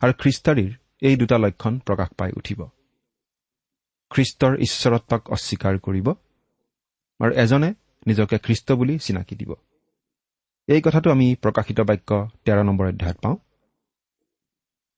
আৰু 0.00 0.12
খ্ৰীষ্টাৰীৰ 0.18 0.76
এই 1.00 1.16
দুটা 1.16 1.38
লক্ষণ 1.38 1.78
প্ৰকাশ 1.78 2.08
পাই 2.18 2.32
উঠিব। 2.36 2.68
খ্ৰীষ্টৰ 4.10 4.56
ঈশ্বৰত্বক 4.56 5.30
অস্বীকাৰ 5.30 5.78
কৰিব 5.78 6.10
আৰু 7.20 7.32
এজনে 7.32 7.74
নিজকে 8.06 8.38
খ্ৰীষ্ট 8.38 8.72
বুলি 8.72 8.98
চিনাকি 8.98 9.36
দিব। 9.36 9.54
এই 10.66 10.82
কথাটো 10.82 11.10
আমি 11.10 11.34
প্ৰকাশিত 11.34 11.80
বাক্য 11.80 12.28
তেৰ 12.44 12.64
নম্বৰ 12.64 12.88
অধ্যায়ত 12.88 13.16
পাওঁ। 13.16 13.36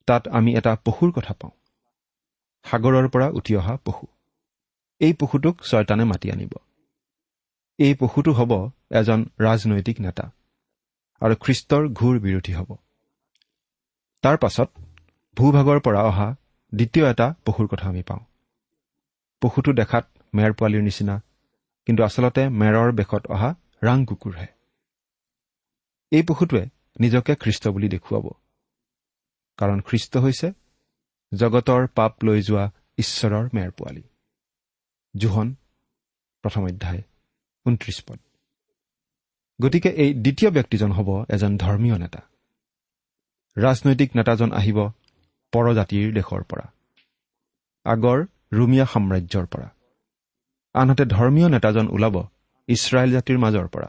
তাত 0.07 0.29
আমি 0.29 0.55
এটা 0.55 0.77
পশুৰ 0.85 1.13
কথা 1.13 1.35
পাওঁ। 1.35 1.51
সাগৰৰ 2.65 3.09
পৰা 3.09 3.29
উঠি 3.29 3.57
অহা 3.57 3.77
পশু। 3.77 4.07
এই 4.99 5.13
পশুটোক 5.13 5.61
ছয়তানে 5.61 6.05
মাতি 6.05 6.33
আনিব। 6.33 6.53
এই 7.79 7.95
পশুটো 7.95 8.33
হ'ব 8.33 8.71
এজন 8.91 9.25
ৰাজনৈতিক 9.41 10.01
নেতা। 10.01 10.31
আৰু 11.21 11.35
খ্ৰীষ্টৰ 11.35 11.89
ঘূৰ 11.89 12.19
বিৰোধী 12.19 12.53
হ'ব। 12.53 12.77
তাৰ 14.23 14.37
পাছত 14.37 14.69
ভূভাগৰ 15.37 15.81
পৰা 15.81 16.03
অহা 16.03 16.37
দ্বিতীয় 16.75 17.11
এটা 17.11 17.35
পশুৰ 17.45 17.67
কথা 17.67 17.89
আমি 17.89 18.03
পাওঁ। 18.03 18.25
পশুটো 19.43 19.73
দেখাত 19.73 20.05
মেৰ 20.35 20.53
পোৱালিৰ 20.53 20.83
নিচিনা 20.83 21.23
কিন্তু 21.87 22.03
আচলতে 22.03 22.49
মেৰৰ 22.49 22.93
বেশত 22.93 23.27
অহা 23.27 23.51
ৰাং 23.85 24.07
কুকুৰহে। 24.07 24.47
এই 26.13 26.23
পশুটোৱে 26.23 26.65
নিজকে 27.01 27.35
খ্ৰীষ্ট 27.35 27.69
বুলি 27.69 27.89
দেখুৱাব। 27.89 28.27
কাৰণ 29.59 29.81
খ্ৰীষ্ট 29.81 30.17
হৈছে 30.17 30.49
জগতৰ 31.35 31.87
পাপ 31.87 32.25
লৈ 32.25 32.43
যোৱা 32.43 32.65
ঈশ্বৰৰ 32.99 33.45
মেৰ 33.55 33.71
পোৱালি। 33.71 34.03
জোহন 35.17 35.55
প্ৰথম 36.45 36.63
অধ্যায় 36.65 37.03
ঊনত্ৰিশ 37.67 38.05
পদ। 38.07 38.19
গতিকে 39.63 39.89
এই 39.89 40.15
দ্বিতীয় 40.15 40.51
ব্যক্তিজন 40.51 40.93
হ'ব 40.93 41.25
এজন 41.31 41.59
ধৰ্মীয় 41.59 41.99
নেতা। 41.99 42.21
ৰাজনৈতিক 43.57 44.11
নেতাজন 44.17 44.53
আহিব 44.53 44.79
পৰজাতিৰ 45.53 46.15
দেশৰ 46.15 46.43
পৰা। 46.43 46.67
আগৰ 47.85 48.19
ৰুমিয়া 48.53 48.87
সাম্ৰাজ্যৰ 48.87 49.47
পৰা। 49.47 49.69
আনহাতে 50.75 51.05
ধৰ্মীয় 51.05 51.49
নেতাজন 51.49 51.89
ওলাব 51.89 52.17
ইছৰাইল 52.69 53.11
জাতিৰ 53.13 53.39
মাজৰ 53.39 53.69
পৰা। 53.69 53.89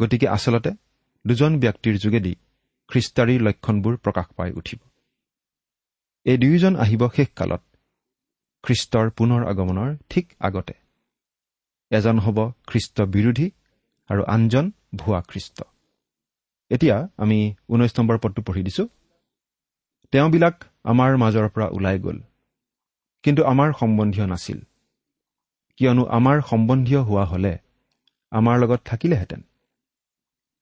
গতিকে 0.00 0.28
আচলতে 0.28 0.70
দুজন 1.26 1.60
ব্যক্তিৰ 1.60 1.98
যোগেদি 1.98 2.34
খ্ৰীষ্টাৰীৰ 2.88 3.40
লক্ষণবোৰ 3.40 3.96
প্ৰকাশ 3.96 4.26
পাই 4.36 4.50
উঠিব। 4.52 4.80
এই 6.24 6.36
দুয়োজন 6.36 6.76
আহিব 6.76 7.08
শেষকালত 7.16 7.62
খ্ৰীষ্টৰ 8.62 9.10
পুনৰ 9.10 9.40
আগমনৰ 9.46 9.96
ঠিক 10.10 10.32
আগতে। 10.40 10.74
এজন 11.90 12.18
হ'ব 12.18 12.38
খ্ৰীষ্ট 12.66 13.00
বিৰোধী 13.00 13.50
আৰু 14.10 14.22
আনজন 14.24 14.70
ভুৱা 14.94 15.20
খ্ৰীষ্ট। 15.20 15.62
এতিয়া 16.70 17.08
আমি 17.16 17.54
ঊনৈছ 17.68 17.92
নম্বৰ 17.98 18.18
পদটো 18.18 18.42
পঢ়ি 18.42 18.62
দিছো। 18.62 18.88
তেওঁবিলাক 20.12 20.64
আমাৰ 20.84 21.16
মাজৰ 21.16 21.48
পৰা 21.48 21.66
ওলাই 21.66 21.98
গ'ল। 21.98 22.18
কিন্তু 23.22 23.44
আমাৰ 23.44 23.72
সম্বন্ধীয় 23.80 24.26
নাছিল। 24.26 24.58
কিয়নো 25.76 26.04
আমাৰ 26.04 26.40
সম্বন্ধীয় 26.40 27.00
হোৱা 27.00 27.24
হলে 27.24 27.58
আমাৰ 28.30 28.58
লগত 28.58 28.80
থাকিলেহেঁতেন। 28.84 29.40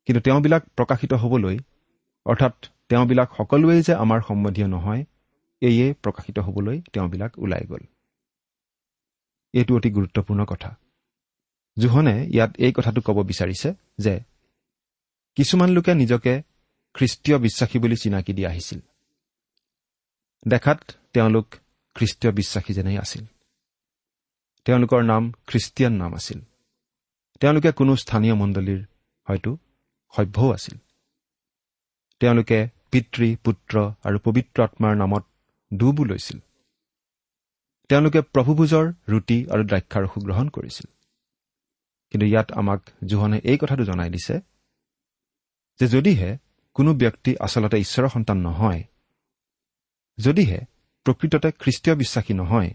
কিন্তু 0.07 0.21
তেওঁবিলাক 0.21 0.63
প্ৰকাশিত 0.77 1.13
হ'বলৈ 1.13 1.59
অৰ্থাৎ 2.27 2.55
তেওঁবিলাক 2.89 3.29
সকলোৱেই 3.39 3.83
যে 3.83 3.95
আমাৰ 3.95 4.21
সম্বন্ধীয় 4.29 4.67
নহয় 4.67 5.05
এয়ে 5.63 5.95
প্ৰকাশিত 6.03 6.39
হ'বলৈ 6.39 6.81
তেওঁবিলাক 6.93 7.39
ওলাই 7.39 7.65
গ'ল। 7.69 7.83
এইটো 9.55 9.77
অতি 9.77 9.91
গুৰুত্বপূৰ্ণ 9.91 10.45
কথা। 10.45 10.77
জোহনে 11.79 12.27
ইয়াত 12.27 12.57
এই 12.59 12.73
কথাটো 12.77 13.01
ক'ব 13.01 13.19
বিচাৰিছে 13.23 13.75
যে 13.99 14.21
কিছুমান 15.37 15.71
লোকে 15.71 15.95
নিজকে 15.95 16.43
খ্ৰীষ্টীয় 16.95 17.39
বিশ্বাসী 17.39 17.79
বুলি 17.79 17.97
চিনাকি 17.97 18.33
দি 18.33 18.47
আহিছিল। 18.47 18.81
দেখাত 20.49 20.79
তেওঁলোক 21.13 21.47
খ্ৰীষ্টীয় 21.95 22.33
বিশ্বাসী 22.33 22.73
যেনেই 22.73 22.99
আছিল। 22.99 23.25
তেওঁলোকৰ 24.65 25.03
নাম 25.03 25.33
খ্ৰীষ্টিয়ান 25.47 25.93
নাম 25.93 26.15
আছিল। 26.15 26.41
তেওঁলোকে 27.41 27.73
কোনো 27.73 27.97
স্থানীয় 27.97 28.35
মণ্ডলীৰ 28.35 28.85
হয়তো 29.29 29.57
সভ্যও 30.17 30.53
আছিল। 30.53 30.79
তেওঁলোকে 32.21 32.69
পিতৃ 32.91 33.37
পুত্ৰ 33.37 33.75
আৰু 34.05 34.19
পবিত্ৰ 34.19 34.63
আত্মাৰ 34.63 34.97
নামত 34.97 35.25
ডুবো 35.77 36.05
লৈছিল 36.05 36.39
তেওঁলোকে 37.89 38.21
প্ৰভুভোজৰ 38.21 38.87
ৰুটি 39.09 39.47
আৰু 39.51 39.63
দ্ৰাক্ষাৰসু 39.65 40.21
গ্ৰহণ 40.21 40.49
কৰিছিল। 40.49 40.98
কিন্তু 42.11 42.27
ইয়াত 42.27 42.49
আমাক 42.53 42.81
জোহনে 43.05 43.39
এই 43.45 43.59
কথাটো 43.61 43.85
জনাই 43.85 44.11
দিছে 44.11 44.35
যে 45.81 45.87
যদিহে 45.89 46.31
কোনো 46.75 46.91
ব্যক্তি 46.95 47.31
আচলতে 47.41 47.77
ঈশ্বৰৰ 47.81 48.09
সন্তান 48.09 48.39
নহয় 48.39 48.83
যদিহে 50.19 50.61
প্ৰকৃততে 51.07 51.49
খ্ৰীষ্টীয় 51.53 51.95
বিশ্বাসী 51.97 52.35
নহয় 52.35 52.71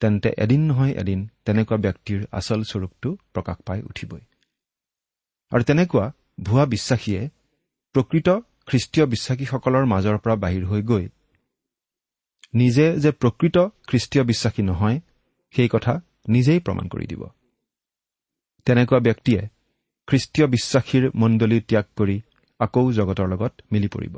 তেন্তে 0.00 0.30
এদিন 0.38 0.62
নহয় 0.66 0.92
এদিন 0.92 1.20
তেনেকুৱা 1.44 1.76
ব্যক্তিৰ 1.76 2.20
আচল 2.32 2.60
স্বৰূপটো 2.62 3.08
প্ৰকাশ 3.34 3.56
পাই 3.66 3.80
উঠিবই। 3.82 4.22
আৰু 5.52 5.62
তেনেকুৱা 5.64 6.06
ভুৱা 6.42 6.64
বিশ্বাসীয়ে 6.66 7.22
প্ৰকৃত 7.94 8.28
খ্ৰীষ্টীয় 8.66 9.06
বিশ্বাসীসকলৰ 9.06 9.84
মাজৰ 9.84 10.16
পৰা 10.18 10.36
বাহিৰ 10.36 10.64
হৈ 10.66 10.82
গৈ 10.82 11.04
নিজে 12.54 12.86
যে 12.96 13.10
প্ৰকৃত 13.12 13.56
খ্ৰীষ্টীয় 13.88 14.24
বিশ্বাসী 14.24 14.62
নহয় 14.62 15.00
সেই 15.54 15.68
কথা 15.72 15.92
নিজেই 16.28 16.60
প্ৰমাণ 16.60 16.86
কৰি 16.88 17.06
দিব। 17.06 17.22
তেনেকুৱা 18.66 18.98
ব্যক্তিয়ে 18.98 19.40
খ্ৰীষ্টীয় 20.08 20.46
বিশ্বাসীৰ 20.46 21.04
মণ্ডলী 21.14 21.60
ত্যাগ 21.60 21.86
কৰি 21.96 22.16
আকৌ 22.60 22.92
জগতৰ 22.92 23.26
লগত 23.28 23.52
মিলি 23.72 23.88
পৰিব। 23.88 24.14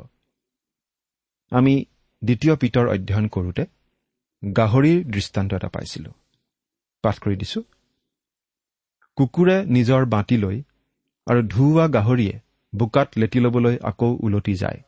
আমি 1.51 1.73
দ্বিতীয় 2.21 2.55
পিতৰ 2.55 2.85
অধ্যয়ন 2.87 3.27
কৰোঁতে 3.27 3.63
গাহৰিৰ 4.43 4.99
দৃষ্টান্ত 5.11 5.53
এটা 5.53 5.67
পাইছিলো। 5.67 6.11
পাঠ 7.03 7.15
কৰি 7.19 7.35
দিছো। 7.35 7.61
কুকুৰে 9.17 9.57
নিজৰ 9.65 10.05
বাতি 10.05 10.37
লৈ 10.37 10.57
আৰু 11.27 11.41
ধুওৱা 11.47 11.85
গাহৰিয়ে 11.87 12.35
বোকাত 12.73 13.09
লেটি 13.17 13.39
ল'বলৈ 13.39 13.75
আকৌ 13.83 14.17
ওলটি 14.23 14.53
যায়। 14.53 14.79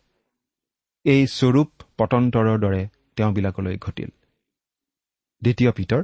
এই 1.06 1.22
স্বৰূপ 1.28 1.70
পতন্তৰৰ 1.98 2.58
দৰে 2.60 2.82
তেওঁবিলাকলৈ 3.16 3.78
ঘটিল। 3.78 4.10
দ্বিতীয় 5.42 5.72
পিতৰ 5.72 6.02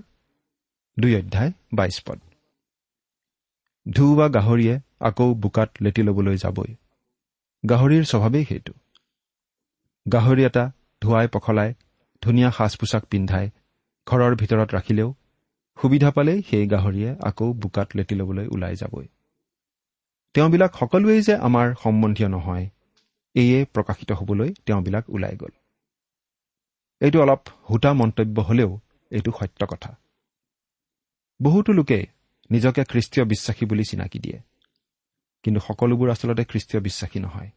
দুই 0.99 1.15
অধ্যায় 1.15 1.51
বাইছ 1.73 1.97
পদ। 2.05 2.26
ধুওৱা 3.95 4.27
গাহৰিয়ে 4.29 4.79
আকৌ 4.99 5.33
বোকাত 5.33 5.69
লেটি 5.81 6.01
ল'বলৈ 6.01 6.37
যাবই। 6.37 6.71
গাহৰিৰ 7.69 8.03
স্বভাৱেই 8.03 8.45
সেইটো। 8.45 8.73
গাহৰি 10.05 10.41
এটা 10.45 10.71
ধুৱাই 11.01 11.27
পখলাই 11.27 11.73
ধুনীয়া 12.23 12.51
সাজ 12.51 12.75
পোছাক 12.75 13.03
পিন্ধাই 13.05 13.49
ঘৰৰ 14.07 14.35
ভিতৰত 14.35 14.69
ৰাখিলেও 14.73 15.13
সুবিধা 15.77 16.11
পালেই 16.11 16.43
সেই 16.49 16.67
গাহৰিয়ে 16.67 17.15
আকৌ 17.23 17.53
বোকাত 17.53 17.87
লেটি 17.95 18.15
ল'বলৈ 18.15 18.47
ওলাই 18.47 18.75
যাবই। 18.75 19.07
তেওঁবিলাক 20.33 20.71
সকলোৱেই 20.73 21.21
যে 21.21 21.35
আমাৰ 21.35 21.67
সম্বন্ধীয় 21.83 22.29
নহয় 22.29 22.69
এয়ে 23.35 23.65
প্ৰকাশিত 23.73 24.11
হ'বলৈ 24.11 24.53
তেওঁবিলাক 24.65 25.09
ওলাই 25.09 25.35
গ'ল। 25.35 25.53
এইটো 27.01 27.21
অলপ 27.21 27.41
সূতা 27.67 27.93
মন্তব্য 27.93 28.39
হলেও 28.39 28.79
এইটো 29.11 29.31
সত্য 29.39 29.65
কথা। 29.65 29.95
বহুতো 31.41 31.71
লোকে 31.71 32.16
নিজকে 32.51 32.83
খ্ৰীষ্টীয় 32.83 33.25
বিশ্বাসী 33.25 33.65
বুলি 33.65 33.83
চিনাকি 33.83 34.19
দিয়ে। 34.19 34.39
কিন্তু 35.43 35.59
সকলোবোৰ 35.59 36.09
আচলতে 36.09 36.45
খ্ৰীষ্টীয় 36.45 36.83
বিশ্বাসী 36.83 37.19
নহয়। 37.19 37.49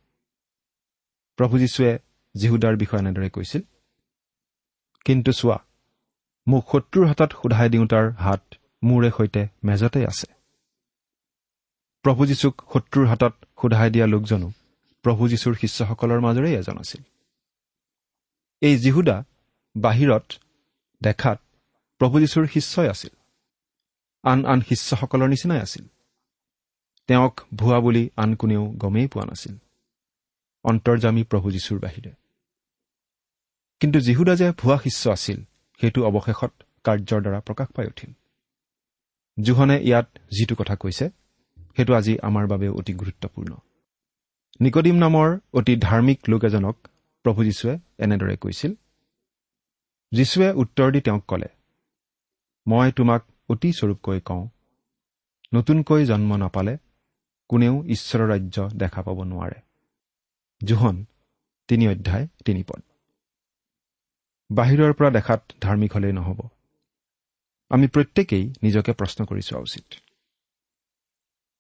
প্ৰভু 1.37 1.59
যীশুৱে 1.59 1.99
জিহুদাৰ 2.41 2.77
বিষয়ে 2.77 3.01
এনেদৰে 3.01 3.31
কৈছিল 3.31 3.61
কিন্তু 5.05 5.33
চোৱা 5.33 5.59
মোক 6.49 6.65
শত্ৰুৰ 6.73 7.07
হাতত 7.07 7.33
সোধাই 7.33 7.69
দিওঁতাৰ 7.69 8.11
হাত 8.11 8.55
মোৰে 8.85 9.11
সৈতে 9.17 9.49
মেজতে 9.65 10.07
আছে। 10.07 10.27
প্ৰভু 12.03 12.27
যীশুক 12.27 12.63
শত্ৰুৰ 12.73 13.07
হাতত 13.07 13.35
সোধাই 13.63 13.91
দিয়া 13.91 14.07
লোকজনো 14.07 14.53
প্ৰভু 15.03 15.29
যীশুৰ 15.29 15.55
শিষ্যসকলৰ 15.55 16.21
মাজৰেই 16.21 16.55
এজন 16.55 16.79
আছিল। 16.79 17.03
এই 18.61 18.79
জিহুদা 18.79 19.25
বাহিৰত 19.77 20.33
দেখাত 21.03 21.41
প্ৰভু 21.99 22.21
যীশুৰ 22.21 22.47
শিষ্যই 22.47 22.89
আছিল। 22.89 23.11
আন 24.23 24.45
আন 24.45 24.61
শিষ্যসকলৰ 24.61 25.29
নিচিনাই 25.29 25.61
আছিল। 25.61 25.87
তেওঁক 27.07 27.41
ভুৱা 27.55 27.81
বুলি 27.81 28.11
আন 28.17 28.35
কোনেও 28.35 28.67
গমেই 28.67 29.09
পোৱা 29.09 29.27
নাছিল। 29.27 29.57
অন্তৰ্জামী 30.65 31.23
প্ৰভু 31.25 31.51
যীশুৰ 31.51 31.79
বাহিৰে। 31.79 32.13
কিন্তু 33.81 34.01
যীহুদা 34.01 34.35
যে 34.37 34.53
ভুৱা 34.53 34.77
শিষ্য 34.77 35.11
আছিল 35.11 35.45
সেইটো 35.81 36.05
অৱশেষত 36.05 36.53
কাৰ্যৰ 36.85 37.21
দ্বাৰা 37.21 37.41
প্ৰকাশ 37.41 37.69
পাই 37.69 37.87
উঠিল। 37.87 38.13
জোহনে 39.43 39.81
ইয়াত 39.83 40.19
যিটো 40.31 40.55
কথা 40.55 40.77
কৈছে 40.77 41.11
সেইটো 41.77 41.95
আজি 41.95 42.19
আমাৰ 42.23 42.47
বাবে 42.47 42.69
অতি 42.69 42.95
গুৰুত্বপূৰ্ণ। 42.95 43.57
নিকডিম 44.61 44.95
নামৰ 44.95 45.39
অতি 45.53 45.77
ধাৰ্মিক 45.77 46.21
লোক 46.29 46.45
এজনক 46.45 46.89
প্ৰভু 47.23 47.45
যীশুৱে 47.45 47.79
এনেদৰে 47.99 48.37
কৈছিল 48.37 48.75
যীশুৱে 50.13 50.53
উত্তৰ 50.53 50.93
দি 50.93 51.01
তেওঁক 51.01 51.25
ক'লে 51.27 51.47
মই 52.67 52.93
তোমাক 52.93 53.23
অতি 53.51 53.71
স্বৰূপকৈ 53.73 54.21
কওঁ 54.21 54.45
নতুনকৈ 55.55 56.03
জন্ম 56.05 56.31
নাপালে 56.37 56.75
কোনেও 57.51 57.75
ঈশ্বৰৰ 57.95 58.29
ৰাজ্য 58.33 58.57
দেখা 58.77 59.01
পাব 59.03 59.19
নোৱাৰে। 59.23 59.59
জোহন 60.61 60.97
তিনি 61.69 61.85
অধ্যায় 61.89 62.27
তিনি 62.45 62.63
পদ। 62.63 62.83
বাহিৰৰ 64.51 64.93
পৰা 64.93 65.11
দেখাত 65.11 65.41
ধাৰ্মিক 65.61 65.91
হলেই 65.93 66.13
নহ'ব। 66.13 66.39
আমি 67.71 67.87
প্ৰত্যেকেই 67.87 68.45
নিজকে 68.63 68.93
প্ৰশ্ন 68.93 69.21
কৰি 69.25 69.43
চোৱা 69.49 69.61
উচিত। 69.61 69.87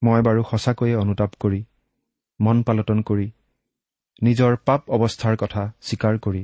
মই 0.02 0.20
বাৰু 0.22 0.40
সঁচাকৈয়ে 0.50 0.96
অনুতাপ 0.96 1.32
কৰি 1.40 1.60
মন 2.40 2.56
পালটন 2.62 3.00
কৰি 3.02 3.26
নিজৰ 4.22 4.52
পাপ 4.64 4.80
অৱস্থাৰ 4.90 5.34
কথা 5.36 5.62
স্বীকাৰ 5.82 6.14
কৰি 6.18 6.42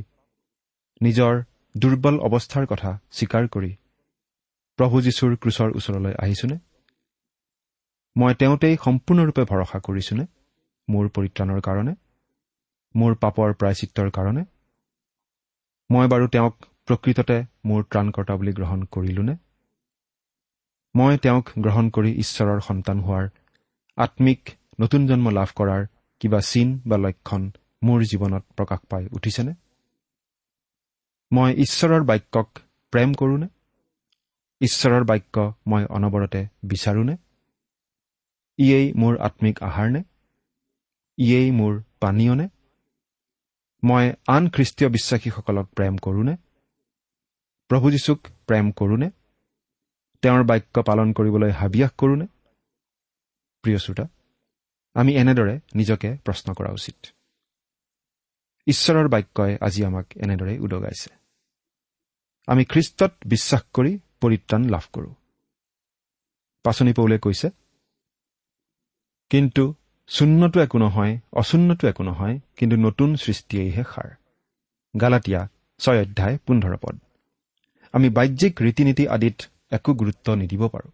নিজৰ 1.01 1.35
দুৰ্বল 1.75 2.17
অৱস্থাৰ 2.21 2.65
কথা 2.67 2.91
স্বীকাৰ 3.13 3.45
কৰি 3.49 3.73
প্ৰভু 4.79 5.01
যীশুৰ 5.01 5.37
ক্ৰুচৰ 5.37 5.69
ওচৰলৈ 5.79 6.15
আহিছোনে? 6.25 6.57
মই 8.17 8.35
তেওঁতেই 8.35 8.77
সম্পূৰ্ণৰূপে 8.85 9.43
ভৰসা 9.45 9.79
কৰিছোনে? 9.79 10.25
মোৰ 10.89 11.09
পৰিত্ৰাণৰ 11.09 11.61
কাৰণে? 11.61 11.95
মোৰ 12.95 13.13
পাপৰ 13.15 13.49
প্ৰায়চিত্ৰৰ 13.55 14.11
কাৰণে? 14.11 14.43
মই 15.91 16.07
বাৰু 16.09 16.27
তেওঁক 16.29 16.55
প্ৰকৃততে 16.87 17.37
মোৰ 17.65 17.81
ত্ৰাণকৰ্তা 17.91 18.37
বুলি 18.37 18.53
গ্ৰহণ 18.53 18.85
কৰিলোনে? 18.85 19.35
মই 20.95 21.19
তেওঁক 21.19 21.47
গ্ৰহণ 21.59 21.91
কৰি 21.91 22.11
ঈশ্বৰৰ 22.25 22.61
সন্তান 22.61 23.01
হোৱাৰ 23.01 23.25
আত্মিক 23.99 24.41
নতুন 24.81 25.07
জন্ম 25.07 25.27
লাভ 25.31 25.51
কৰাৰ 25.57 25.83
কিবা 26.21 26.41
চিন 26.41 26.69
বা 26.87 26.97
লক্ষণ 26.97 27.43
মোৰ 27.83 28.01
জীৱনত 28.11 28.45
প্ৰকাশ 28.57 28.81
পাই 28.91 29.05
উঠিছেনে? 29.13 29.53
মই 31.33 31.51
ঈশ্বৰৰ 31.65 32.03
বাক্যক 32.05 32.49
প্ৰেম 32.93 33.15
কৰোনে? 33.15 33.56
ঈশ্বৰৰ 34.61 35.05
বাক্য 35.05 35.55
মই 35.67 35.85
অনবৰতে 35.85 36.47
বিচাৰোনে? 36.63 37.17
ইয়েই 38.59 38.93
মোৰ 38.93 39.19
আত্মিক 39.19 39.63
আহাৰ 39.63 39.89
নে 39.91 40.05
ইয়েই 41.19 41.51
মোৰ 41.51 41.83
পানীয়নে? 42.01 42.49
মই 43.85 44.13
আন 44.27 44.49
খ্ৰীষ্টীয় 44.51 44.91
বিশ্বাসীসকলক 44.91 45.67
প্ৰেম 45.69 45.97
কৰোনে? 45.97 46.37
প্ৰভু 47.69 47.91
যীশুক 47.91 48.21
প্ৰেম 48.47 48.73
কৰোনে? 48.73 49.11
তেওঁৰ 50.23 50.45
বাক্য 50.45 50.83
পালন 50.83 51.13
কৰিবলৈ 51.13 51.51
হাবিয়াস 51.51 51.91
কৰোনে? 51.99 52.27
প্ৰিয় 53.63 53.79
শ্ৰোতা 53.79 54.05
আমি 54.95 55.13
এনেদৰে 55.15 55.61
নিজকে 55.75 56.17
প্ৰশ্ন 56.25 56.55
কৰা 56.55 56.71
উচিত। 56.73 57.07
ঈশ্বৰৰ 58.67 59.09
বাক্যই 59.09 59.57
আজি 59.61 59.85
আমাক 59.85 60.07
এনেদৰে 60.17 60.59
উদগাইছে। 60.59 61.11
আমি 62.47 62.65
খ্ৰীষ্টত 62.65 63.13
বিশ্বাস 63.27 63.63
কৰি 63.75 63.99
পৰিত্ৰাণ 64.21 64.63
লাভ 64.65 64.85
কৰোঁ। 64.93 65.15
পাচনি 66.65 66.93
পৌলে 66.93 67.19
কৈছে 67.19 67.51
কিন্তু 69.31 69.75
শূন্যটো 70.09 70.61
একো 70.61 70.79
নহয় 70.79 71.19
অচূন্যটো 71.33 71.89
একো 71.89 72.03
নহয় 72.03 72.41
কিন্তু 72.57 72.77
নতুন 72.77 73.17
সৃষ্টিয়েইহে 73.17 73.83
সাৰ। 73.95 74.11
গালাটীয়া 75.01 75.49
ছয় 75.79 76.01
অধ্যায় 76.03 76.39
পোন্ধৰ 76.47 76.77
পদ। 76.77 76.99
আমি 77.93 78.09
বাহ্যিক 78.11 78.61
ৰীতি 78.61 78.85
নীতি 78.85 79.09
আদিত 79.09 79.43
একো 79.71 79.95
গুৰুত্ব 79.95 80.35
নিদিব 80.35 80.69
পাৰোঁ। 80.69 80.91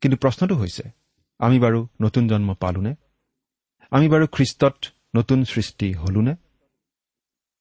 কিন্তু 0.00 0.16
প্ৰশ্নটো 0.16 0.54
হৈছে 0.56 0.82
আমি 1.38 1.58
বাৰু 1.58 1.86
নতুন 2.02 2.28
জন্ম 2.28 2.54
পালোনে? 2.54 2.94
আমি 3.90 4.08
বাৰু 4.08 4.26
খ্ৰীষ্টত 4.32 4.76
নতুন 5.16 5.44
সৃষ্টি 5.44 5.92
হলোনে? 5.92 6.34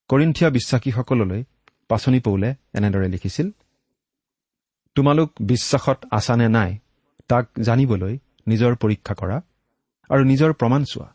কৰিন্থিয়া 0.09 0.49
বিশ্বাসীসকললৈ 0.49 1.43
পাচনি 1.87 2.19
পৌলে 2.19 2.55
এনেদৰে 2.73 3.07
লিখিছিল 3.07 3.51
তোমালোক 4.95 5.31
বিশ্বাসত 5.41 6.05
আছা 6.11 6.35
নে 6.35 6.49
নাই 6.49 6.77
তাক 7.27 7.45
জানিবলৈ 7.61 8.17
নিজৰ 8.47 8.75
পৰীক্ষা 8.75 9.13
কৰা 9.13 9.41
আৰু 10.09 10.23
নিজৰ 10.23 10.53
প্ৰমাণ 10.53 10.83
চোৱা। 10.83 11.13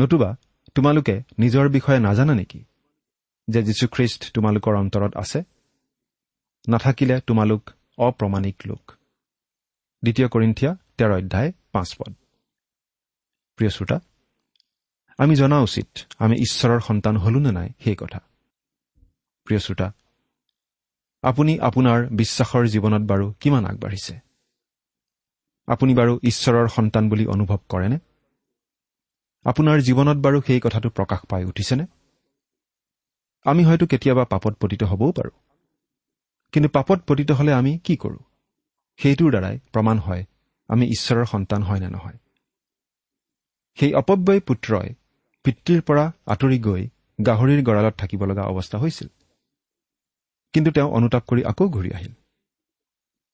নতুবা 0.00 0.36
তোমালোকে 0.74 1.22
নিজৰ 1.38 1.68
বিষয়ে 1.68 1.98
নাজানা 1.98 2.34
নেকি 2.34 2.64
যে 3.48 3.62
যীশুখ্ৰীষ্ট 3.62 4.32
তোমালোকৰ 4.34 4.74
অন্তৰত 4.74 5.16
আছে? 5.16 5.42
নাথাকিলে 6.68 7.20
তোমালোক 7.20 7.70
অপ্ৰমাণিক 7.98 8.56
লোক। 8.66 8.92
দ্বিতীয় 10.02 10.28
কৰিন্থিয়া 10.28 10.76
তেৰ 10.96 11.10
অধ্যায় 11.10 11.52
পাঁচ 11.72 11.96
পদ। 11.96 12.14
প্ৰিয় 13.56 13.70
শ্ৰোতা 13.70 14.00
আমি 15.18 15.36
জনা 15.36 15.58
উচিত 15.60 15.88
আমি 16.18 16.36
ঈশ্বৰৰ 16.36 16.80
সন্তান 16.80 17.16
হলো 17.16 17.38
নে 17.38 17.52
নাই 17.52 17.68
সেই 17.84 17.96
কথা। 17.96 18.18
প্ৰিয় 19.44 19.60
শ্ৰোতা 19.60 19.92
আপুনি 21.22 21.58
আপোনাৰ 21.58 22.06
বিশ্বাসৰ 22.10 22.64
জীৱনত 22.66 23.02
বাৰু 23.02 23.32
কিমান 23.40 23.66
আগবাঢ়িছে? 23.66 24.14
আপুনি 25.68 25.94
বাৰু 25.94 26.18
ঈশ্বৰৰ 26.22 26.68
সন্তান 26.68 27.08
বুলি 27.08 27.26
অনুভৱ 27.26 27.58
কৰেনে? 27.68 27.98
আপোনাৰ 29.44 29.78
জীৱনত 29.80 30.16
বাৰু 30.16 30.42
সেই 30.46 30.60
কথাটো 30.60 30.88
প্ৰকাশ 30.90 31.20
পাই 31.28 31.44
উঠিছেনে? 31.44 31.86
আমি 33.44 33.64
হয়তো 33.64 33.86
কেতিয়াবা 33.86 34.24
পাপত 34.24 34.54
পতিত 34.60 34.82
হ'বও 34.82 35.12
পাৰোঁ। 35.12 35.30
কিন্তু 36.52 36.68
পাপত 36.68 36.98
পতিত 37.06 37.30
হ'লে 37.30 37.52
আমি 37.52 37.78
কি 37.78 37.96
কৰোঁ? 37.96 38.22
সেইটোৰ 38.96 39.30
দ্বাৰাই 39.30 39.58
প্ৰমাণ 39.72 39.98
হয় 39.98 40.24
আমি 40.68 40.86
ঈশ্বৰৰ 40.86 41.24
সন্তান 41.24 41.62
হয় 41.62 41.80
নে 41.80 41.88
নহয়। 41.88 42.18
সেই 43.78 43.94
অপব্যয় 43.94 44.40
পুত্ৰই 44.40 44.94
পিতৃৰ 45.44 45.80
পৰা 45.80 46.12
আঁতৰি 46.26 46.58
গৈ 46.58 46.88
গাহৰিৰ 47.26 47.62
গঁড়ালত 47.62 47.94
থাকিব 47.98 48.24
লগা 48.24 48.42
অৱস্থা 48.42 48.78
হৈছিল। 48.78 49.08
কিন্তু 50.52 50.70
তেওঁ 50.70 50.90
অনুতাপ 50.90 51.22
কৰি 51.28 51.42
আকৌ 51.44 51.68
ঘূৰি 51.68 51.90
আহিল। 51.92 52.12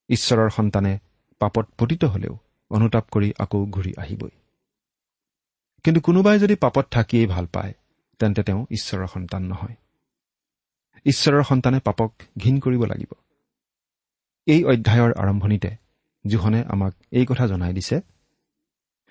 ঈশ্বৰৰ 0.08 0.50
সন্তানে 0.50 0.98
পাপত 1.40 1.66
পতিত 1.78 2.04
হলেও 2.04 2.34
অনুতাপ 2.70 3.04
কৰি 3.10 3.32
আকৌ 3.38 3.66
ঘূৰি 3.66 3.92
আহিবই। 3.96 4.34
কিন্তু 5.84 6.00
কোনোবাই 6.00 6.38
যদি 6.38 6.54
পাপত 6.54 6.84
থাকিয়েই 6.90 7.26
ভাল 7.26 7.46
পায় 7.46 7.72
তেন্তে 8.18 8.42
তেওঁ 8.42 8.66
ঈশ্বৰৰ 8.70 9.06
সন্তান 9.06 9.42
নহয়। 9.42 9.76
ঈশ্বৰৰ 11.04 11.42
সন্তানে 11.42 11.78
পাপক 11.80 12.10
ঘীন 12.38 12.60
কৰিব 12.60 12.82
লাগিব। 12.84 13.12
এই 14.46 14.64
অধ্যায়ৰ 14.64 15.12
আৰম্ভণিতে 15.12 15.70
জোহনে 16.26 16.60
আমাক 16.68 16.94
এই 17.12 17.26
কথা 17.26 17.46
জনাই 17.46 17.72
দিছে 17.72 18.00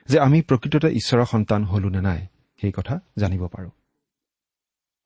যে 0.10 0.20
আমি 0.20 0.42
প্ৰকৃততে 0.42 0.90
ঈশ্বৰৰ 0.90 1.26
সন্তান 1.26 1.64
হলো 1.64 1.90
নে 1.90 2.02
নাই 2.02 2.28
সেই 2.62 2.72
কথা 2.72 3.00
জানিব 3.18 3.48
পাৰোঁ। 3.48 3.72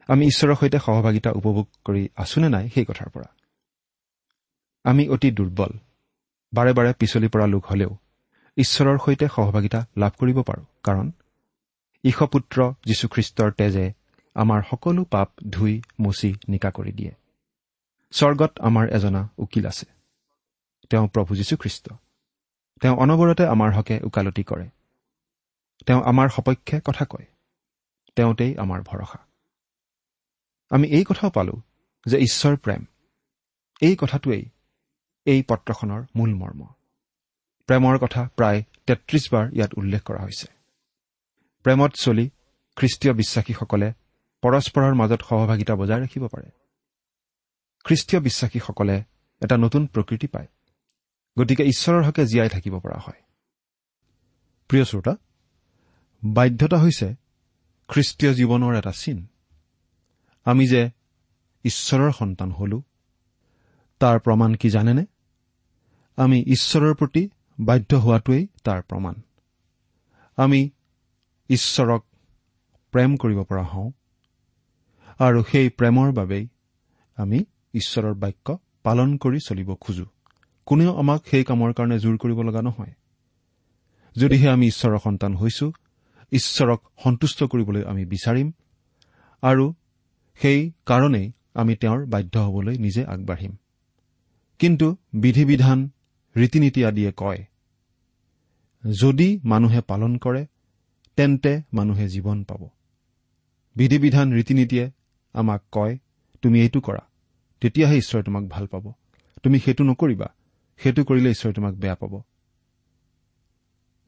আমি 0.08 0.26
ঈশ্বৰৰ 0.26 0.56
সৈতে 0.56 0.80
সহভাগিতা 0.80 1.32
উপভোগ 1.32 1.68
কৰি 1.86 2.10
আছো 2.16 2.42
নে 2.42 2.50
নাই 2.50 2.70
সেই 2.70 2.86
কথাৰ 2.86 3.10
পৰা। 3.10 3.36
আমি 4.84 5.10
অতি 5.10 5.32
দুৰ্বল। 5.32 5.70
বাৰে 6.54 6.74
বাৰে 6.74 6.94
পিছলি 6.94 7.28
পৰা 7.28 7.48
লোক 7.48 7.66
হলেও 7.66 7.98
ঈশ্বৰৰ 8.58 8.98
সৈতে 9.06 9.28
সহভাগিতা 9.28 9.86
লাভ 9.98 10.12
কৰিব 10.20 10.42
পাৰোঁ। 10.42 10.66
কাৰণ 10.84 11.12
ঈশপুত্ৰ 12.04 12.74
যীশুখ্ৰীষ্টৰ 12.86 13.52
তেজে 13.52 13.94
আমাৰ 14.36 14.62
সকলো 14.70 15.04
পাপ 15.04 15.30
ধুই 15.50 15.82
মচি 16.02 16.36
নিকা 16.48 16.72
কৰি 16.72 16.92
দিয়ে। 16.92 17.12
স্বৰ্গত 18.12 18.60
আমাৰ 18.60 18.90
এজনা 18.90 19.30
উকিল 19.38 19.66
আছে। 19.66 19.86
তেওঁ 20.90 21.08
প্ৰভু 21.08 21.36
যীশুখ্ৰীষ্ট। 21.36 21.94
তেওঁ 22.82 22.98
অনবৰতে 22.98 23.48
আমাৰ 23.48 23.74
হকে 23.74 24.00
ওকালতি 24.04 24.44
কৰে। 24.44 24.70
তেওঁ 25.86 26.04
আমাৰ 26.04 26.30
সপক্ষে 26.30 26.82
কথা 26.86 27.06
কয়। 27.06 27.26
তেওঁতেই 28.16 28.58
আমাৰ 28.58 28.82
ভৰসা। 28.82 29.31
আমি 30.72 30.88
এই 30.88 31.04
কথাও 31.04 31.30
পালো 31.30 31.62
যে 32.06 32.18
ঈশ্বৰ 32.18 32.58
প্ৰেম। 32.58 32.86
এই 33.82 33.96
কথাটোৱেই 33.96 34.50
এই 35.26 35.44
পত্ৰখনৰ 35.44 36.04
মূল 36.16 36.34
মৰ্ম। 36.34 36.68
প্ৰেমৰ 37.68 37.98
কথা 37.98 38.30
প্ৰায় 38.36 38.64
তেত্ৰিছ 38.88 39.34
বাৰ 39.34 39.54
ইয়াত 39.54 39.74
উল্লেখ 39.78 40.04
কৰা 40.04 40.24
হৈছে। 40.24 40.48
প্ৰেমত 41.64 41.92
চলি 41.94 42.30
খ্ৰীষ্টীয় 42.76 43.14
বিশ্বাসীসকলে 43.14 43.94
পৰস্পৰৰ 44.42 44.94
মাজত 44.94 45.22
সহভাগিতা 45.30 45.76
বজাই 45.76 46.02
ৰাখিব 46.02 46.28
পাৰে। 46.28 46.50
খ্ৰীষ্টীয় 47.84 48.22
বিশ্বাসীসকলে 48.22 49.04
এটা 49.42 49.58
নতুন 49.58 49.88
প্ৰকৃতি 49.88 50.28
পায়। 50.28 50.48
গতিকে 51.40 51.64
ঈশ্বৰৰ 51.64 52.04
হকে 52.04 52.26
জীয়াই 52.26 52.50
থাকিব 52.50 52.80
পৰা 52.80 52.98
হয়। 52.98 53.22
প্ৰিয় 54.68 54.86
শ্ৰোতা 54.86 55.16
বাধ্যতা 56.24 56.78
হৈছে 56.78 57.16
খ্ৰীষ্টীয় 57.88 58.34
জীৱনৰ 58.34 58.76
এটা 58.76 58.92
চিন। 58.92 59.31
আমি 60.44 60.68
যে 60.68 60.90
ঈশ্বৰৰ 61.64 62.12
সন্তান 62.12 62.52
হলো 62.52 62.82
তাৰ 64.00 64.20
প্ৰমাণ 64.20 64.54
কি 64.54 64.70
জানেনে? 64.70 65.06
আমি 66.18 66.44
ঈশ্বৰৰ 66.48 66.94
প্ৰতি 66.94 67.30
বাধ্য 67.60 67.96
হোৱাটোৱেই 67.96 68.48
তাৰ 68.64 68.82
প্ৰমাণ। 68.82 69.16
আমি 70.38 70.70
ঈশ্বৰক 71.50 72.06
প্ৰেম 72.92 73.18
কৰিব 73.18 73.44
পৰা 73.44 73.64
হওঁ 73.64 73.92
আৰু 75.20 75.44
সেই 75.52 75.70
প্ৰেমৰ 75.70 76.12
বাবেই 76.12 76.48
আমি 77.16 77.46
ঈশ্বৰৰ 77.74 78.14
বাক্য 78.14 78.58
পালন 78.84 79.18
কৰি 79.18 79.40
চলিব 79.48 79.76
খোজো। 79.76 80.06
কোনেও 80.66 80.98
আমাক 80.98 81.22
সেই 81.32 81.44
কামৰ 81.44 81.74
কাৰণে 81.74 82.00
জোৰ 82.00 82.18
কৰিব 82.18 82.42
লগা 82.42 82.62
নহয়। 82.62 82.94
যদিহে 84.16 84.50
আমি 84.50 84.68
ঈশ্বৰৰ 84.68 85.00
সন্তান 85.04 85.36
হৈছো 85.36 85.72
ঈশ্বৰক 86.32 86.80
সন্তুষ্ট 87.04 87.44
কৰিবলৈ 87.44 87.84
আমি 87.84 88.06
বিচাৰিম 88.06 88.52
আৰু 89.42 89.74
সেই 90.36 90.72
কাৰণেই 90.86 91.32
আমি 91.54 91.76
তেওঁৰ 91.76 92.06
বাধ্য 92.06 92.39
হবলৈ 92.39 92.78
নিজে 92.78 93.06
আগবাঢ়িম। 93.06 93.56
কিন্তু 94.60 94.98
বিধি 95.13 95.46
বিধান 95.46 95.89
ৰীতি 96.36 96.60
নীতি 96.60 96.86
আদিয়ে 96.86 97.12
কয় 97.17 97.46
যদি 99.02 99.39
মানুহে 99.44 99.82
পালন 99.82 100.17
কৰে 100.17 100.46
তেন্তে 101.15 101.62
মানুহে 101.74 102.08
জীৱন 102.08 102.44
পাব। 102.44 102.70
বিধি 103.76 104.00
বিধান 104.00 104.32
ৰীতি 104.32 104.54
নীতিয়ে 104.54 104.91
আমাক 105.34 105.62
কয় 105.72 105.98
তুমি 106.41 106.62
এইটো 106.62 106.82
কৰা 106.82 107.00
তেতিয়াহে 107.62 107.98
ঈশ্বৰে 107.98 108.24
তোমাক 108.24 108.44
ভাল 108.44 108.67
পাব। 108.67 108.94
তুমি 109.44 109.60
সেইটো 109.60 109.84
নকৰিবা 109.84 110.28
সেইটো 110.78 111.04
কৰিলে 111.04 111.30
ঈশ্বৰে 111.30 111.54
তোমাক 111.54 111.74
বেয়া 111.74 111.96
পাব। 111.96 112.22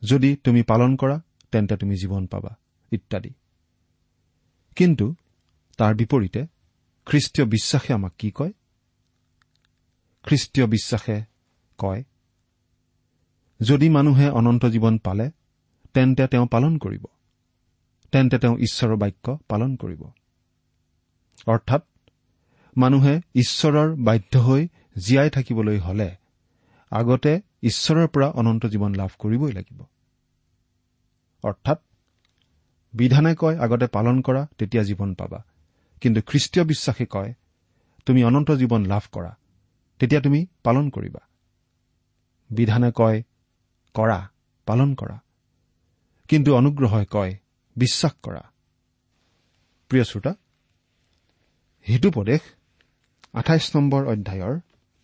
যদি 0.01 0.36
তুমি 0.36 0.63
পালন 0.63 0.95
কৰা 0.95 1.21
তেন্তে 1.51 1.77
তুমি 1.77 1.95
জীৱন 1.95 2.25
পাবা 2.27 2.57
ইত্যাদি। 2.91 3.29
কিন্তু 4.75 5.15
তাৰ 5.77 5.95
বিপৰীতে 5.95 6.45
খ্ৰীষ্টীয় 7.05 7.47
বিশ্বাসে 7.47 7.93
আমাক 7.93 8.13
কি 8.17 8.31
কয়? 8.31 8.53
খ্ৰীষ্টীয় 10.23 10.67
বিশ্বাসে 10.67 11.23
কয় 11.77 12.03
যদি 13.62 13.89
মানুহে 13.89 14.29
অনন্ত 14.29 14.65
জীৱন 14.65 14.97
পালে 14.97 15.31
তেন্তে 15.93 16.27
তেওঁ 16.27 16.47
পালন 16.47 16.77
কৰিব। 16.77 17.05
তেন্তে 18.12 18.38
তেওঁ 18.38 18.57
ঈশ্বৰৰ 18.57 18.95
বাক্য 18.95 19.38
পালন 19.47 19.75
কৰিব। 19.75 20.03
অৰ্থাৎ 21.47 21.83
মানুহে 22.77 23.21
ঈশ্বৰৰ 23.33 23.95
বাধ্য 23.95 24.38
হৈ 24.38 24.67
জীয়াই 24.97 25.29
থাকিবলৈ 25.29 25.79
হলে 25.79 26.15
আগতে 26.89 27.41
ঈশ্বৰৰ 27.62 28.07
পৰা 28.07 28.29
অনন্ত 28.29 28.65
জীৱন 28.65 28.95
লাভ 28.95 29.09
কৰিবই 29.19 29.51
লাগিব। 29.51 29.86
অৰ্থাৎ 31.43 31.79
বিধানে 32.93 33.36
কয় 33.36 33.57
আগতে 33.57 33.88
পালন 33.88 34.21
কৰা 34.21 34.47
তেতিয়া 34.57 34.83
জীৱন 34.83 35.13
পাবা। 35.13 35.43
কিন্তু 36.03 36.21
খ্ৰীষ্টীয় 36.21 36.65
বিশ্বাসে 36.65 37.05
কয় 37.05 37.33
তুমি 38.05 38.23
অনন্ত 38.23 38.51
জীৱন 38.51 38.85
লাভ 38.85 39.03
কৰা। 39.11 39.31
তেতিয়া 39.99 40.21
তুমি 40.21 40.45
পালন 40.63 40.89
কৰিবা। 40.89 41.19
বিধানে 42.49 42.91
কয় 42.95 43.23
কৰা 43.93 44.19
পালন 44.65 44.95
কৰা। 44.95 45.17
কিন্তু 46.27 46.55
অনুগ্ৰহই 46.55 47.05
কয় 47.05 47.33
বিশ্বাস 47.75 48.13
কৰা। 48.23 48.43
প্ৰিয় 49.89 50.03
শ্ৰোতা 50.03 50.33
হিতুপদেশ 51.87 52.41
আঠাইছ 53.33 53.75
নম্বৰ 53.75 54.05
অধ্যায়ৰ 54.05 54.59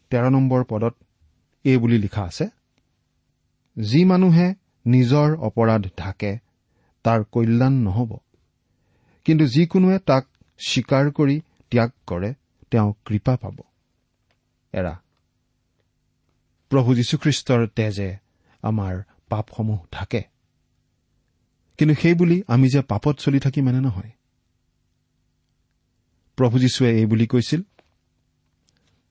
তেৰ 0.09 0.29
নম্বৰ 0.29 0.63
পদত 0.63 0.95
এই 1.63 1.77
বুলি 1.77 1.97
লিখা 1.97 2.23
আছে 2.23 2.45
যি 3.77 4.05
মানুহে 4.05 4.47
নিজৰ 4.85 5.37
অপৰাধ 5.39 5.83
ঢাকে 5.97 6.37
তাৰ 7.03 7.23
কল্যাণ 7.23 7.73
নহ'ব। 7.73 8.17
কিন্তু 9.25 9.45
যিকোনোৱে 9.45 9.99
তাক 9.99 10.27
স্বীকাৰ 10.67 11.11
কৰি 11.11 11.41
ত্যাগ 11.71 11.89
কৰে 12.07 12.33
তেওঁ 12.71 12.93
কৃপা 13.05 13.37
পাব। 13.37 13.57
এৰা 14.73 14.93
প্ৰভু 16.71 16.95
যীশুখ্ৰীষ্টৰ 16.95 17.67
তেজে 17.75 18.17
আমাৰ 18.63 18.93
পাপসমূহ 19.29 19.79
ঢাকে 19.91 20.21
কিন্তু 21.77 21.95
সেইবুলি 22.01 22.43
আমি 22.47 22.69
যে 22.69 22.81
পাপত 22.81 23.15
চলি 23.17 23.39
থাকিম 23.39 23.69
এনে 23.69 23.81
নহয়। 23.81 24.11
প্ৰভু 26.37 26.59
যীশুৱে 26.59 26.89
এই 26.99 27.05
বুলি 27.05 27.27
কৈছিল 27.27 27.61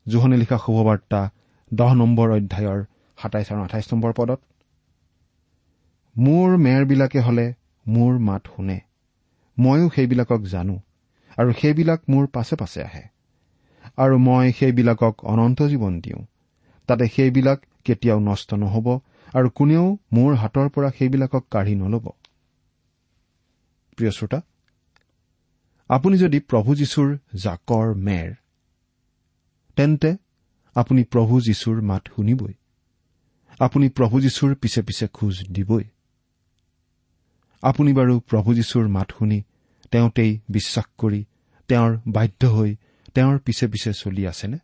জোহনে 0.07 0.37
লিখা 0.37 0.59
শুভবাৰ্তা 0.59 1.31
দহ 1.75 1.95
নম্বৰ 1.95 2.29
অধ্যায়ৰ 2.31 2.85
সাতাইছ 3.23 3.53
আৰু 3.53 3.63
আঠাইছ 3.63 3.95
নম্বৰ 3.95 4.13
পদত 4.17 4.41
মোৰ 6.19 6.57
মেৰবিলাকে 6.57 7.21
হলে 7.21 7.55
মোৰ 7.89 8.19
মাত 8.19 8.43
শুনে 8.57 8.81
ময়ো 9.59 9.91
সেইবিলাকক 9.95 10.41
জানো। 10.43 10.81
আৰু 11.39 11.53
সেইবিলাক 11.53 12.01
মোৰ 12.09 12.27
পাছে 12.27 12.57
পাছে 12.57 12.83
আহে। 12.83 13.03
আৰু 13.97 14.19
মই 14.19 14.53
সেইবিলাকক 14.53 15.25
অনন্ত 15.25 15.63
জীৱন 15.63 16.01
দিওঁ। 16.01 16.27
তাতে 16.87 17.05
সেইবিলাক 17.07 17.59
কেতিয়াও 17.85 18.21
নষ্ট 18.21 18.55
নহব 18.55 18.87
আৰু 19.35 19.49
কোনেও 19.51 19.99
মোৰ 20.13 20.35
হাতৰ 20.35 20.69
পৰা 20.69 20.91
সেইবিলাকক 20.99 21.45
কাঢ়ি 21.51 21.75
নলব। 21.75 22.07
প্ৰিয় 23.97 24.11
শ্ৰোতা 24.11 24.41
আপুনি 25.89 26.19
যদি 26.19 26.39
প্ৰভু 26.41 26.75
যীশুৰ 26.75 27.19
জাকৰ 27.35 27.95
মেৰ 27.95 28.35
তেন্তে 29.77 30.17
আপুনি 30.75 31.05
প্ৰভু 31.05 31.41
যীশুৰ 31.41 31.83
মাত 31.83 32.03
শুনিবই। 32.17 32.55
আপুনি 33.59 33.89
প্ৰভু 33.89 34.21
যীশুৰ 34.21 34.55
পিছে 34.55 34.83
পিছে 34.83 35.07
খোজ 35.09 35.45
দিবই। 35.53 35.85
আপুনি 37.63 37.93
বাৰু 37.93 38.21
প্ৰভু 38.21 38.55
যীশুৰ 38.55 38.89
মাত 38.89 39.09
শুনি 39.19 39.43
তেওঁতেই 39.91 40.39
বিশ্বাস 40.49 40.85
কৰি 40.99 41.25
তেওঁৰ 41.69 41.99
বাধ্য 42.07 42.47
হৈ 42.47 42.77
তেওঁৰ 43.15 43.39
পিছে 43.39 43.67
পিছে 43.67 43.93
চলি 43.93 44.27
আছেনে? 44.27 44.59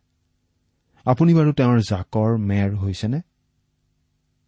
আপুনি 1.05 1.33
বাৰু 1.33 1.53
তেওঁৰ 1.53 1.79
জাকৰ 1.79 2.37
মেৰ 2.37 2.75
হৈছেনে? 2.75 3.21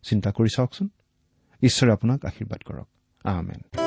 চিন্তা 0.03 0.31
কৰি 0.31 0.49
চাওকচোন। 0.55 0.89
ঈশ্বৰে 1.61 1.91
আপোনাক 1.91 2.25
আশীৰ্বাদ 2.25 2.61
কৰক। 2.63 2.87
আহমেন 3.23 3.86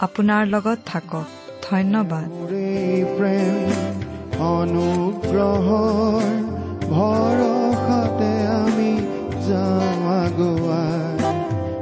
আপোনাৰ 0.00 0.46
লগত 0.46 0.78
থাকক। 0.86 1.24
ধন্যবাদ। 1.70 2.28
অনুগ্ৰহৰ 4.38 6.24
ভৰসাতে 6.90 8.32
আমি 8.46 8.92
যাওঁ 9.48 9.94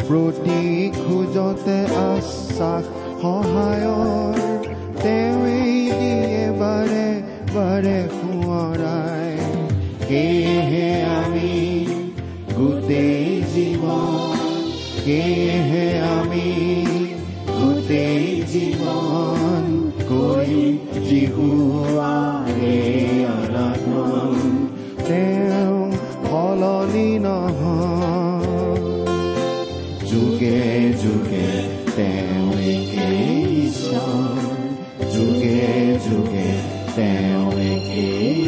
প্ৰতি 0.09 0.91
খোজতে 0.97 1.79
আশ্বাস 1.85 2.85
সহায়ৰ 3.23 4.35
তেওঁৱেই 5.03 5.91
দিয়ে 6.01 6.51
বাৰে 6.61 7.09
বাৰে 7.55 8.09
সোঁৱৰাই। 8.09 9.37
সেয়েহে 10.09 11.03
আমি 11.03 11.53
গোটেই 12.57 13.43
জীৱন 13.43 14.37
সেয়েহে 15.05 16.01
আমি 16.01 16.49
গোটেই 17.93 18.29
জীৱন 18.53 19.65
কৰিম 20.09 20.77
জিহুৱাৰে 21.09 22.77
আৰাধন 23.33 24.39
তেওঁ 25.09 25.81
সলনি 26.25 27.11
নহয় 27.25 28.81
যুগে 30.11 30.63
যুগে 31.03 31.49
তেওঁ 31.97 32.49
একেই 32.71 33.61
যুগে 35.15 35.67
যুগে 36.07 36.49
তেওঁ 36.97 37.51
একেই 37.69 38.42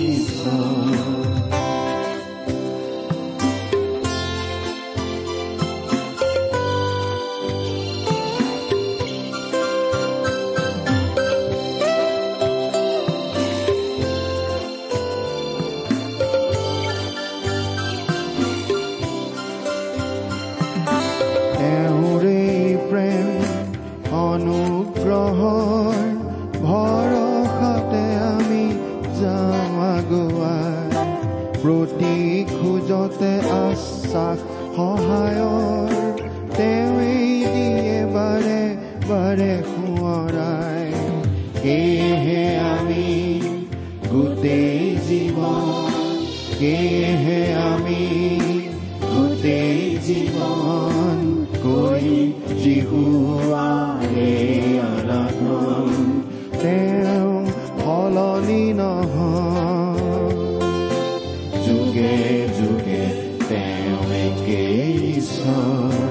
একেই 65.25 66.04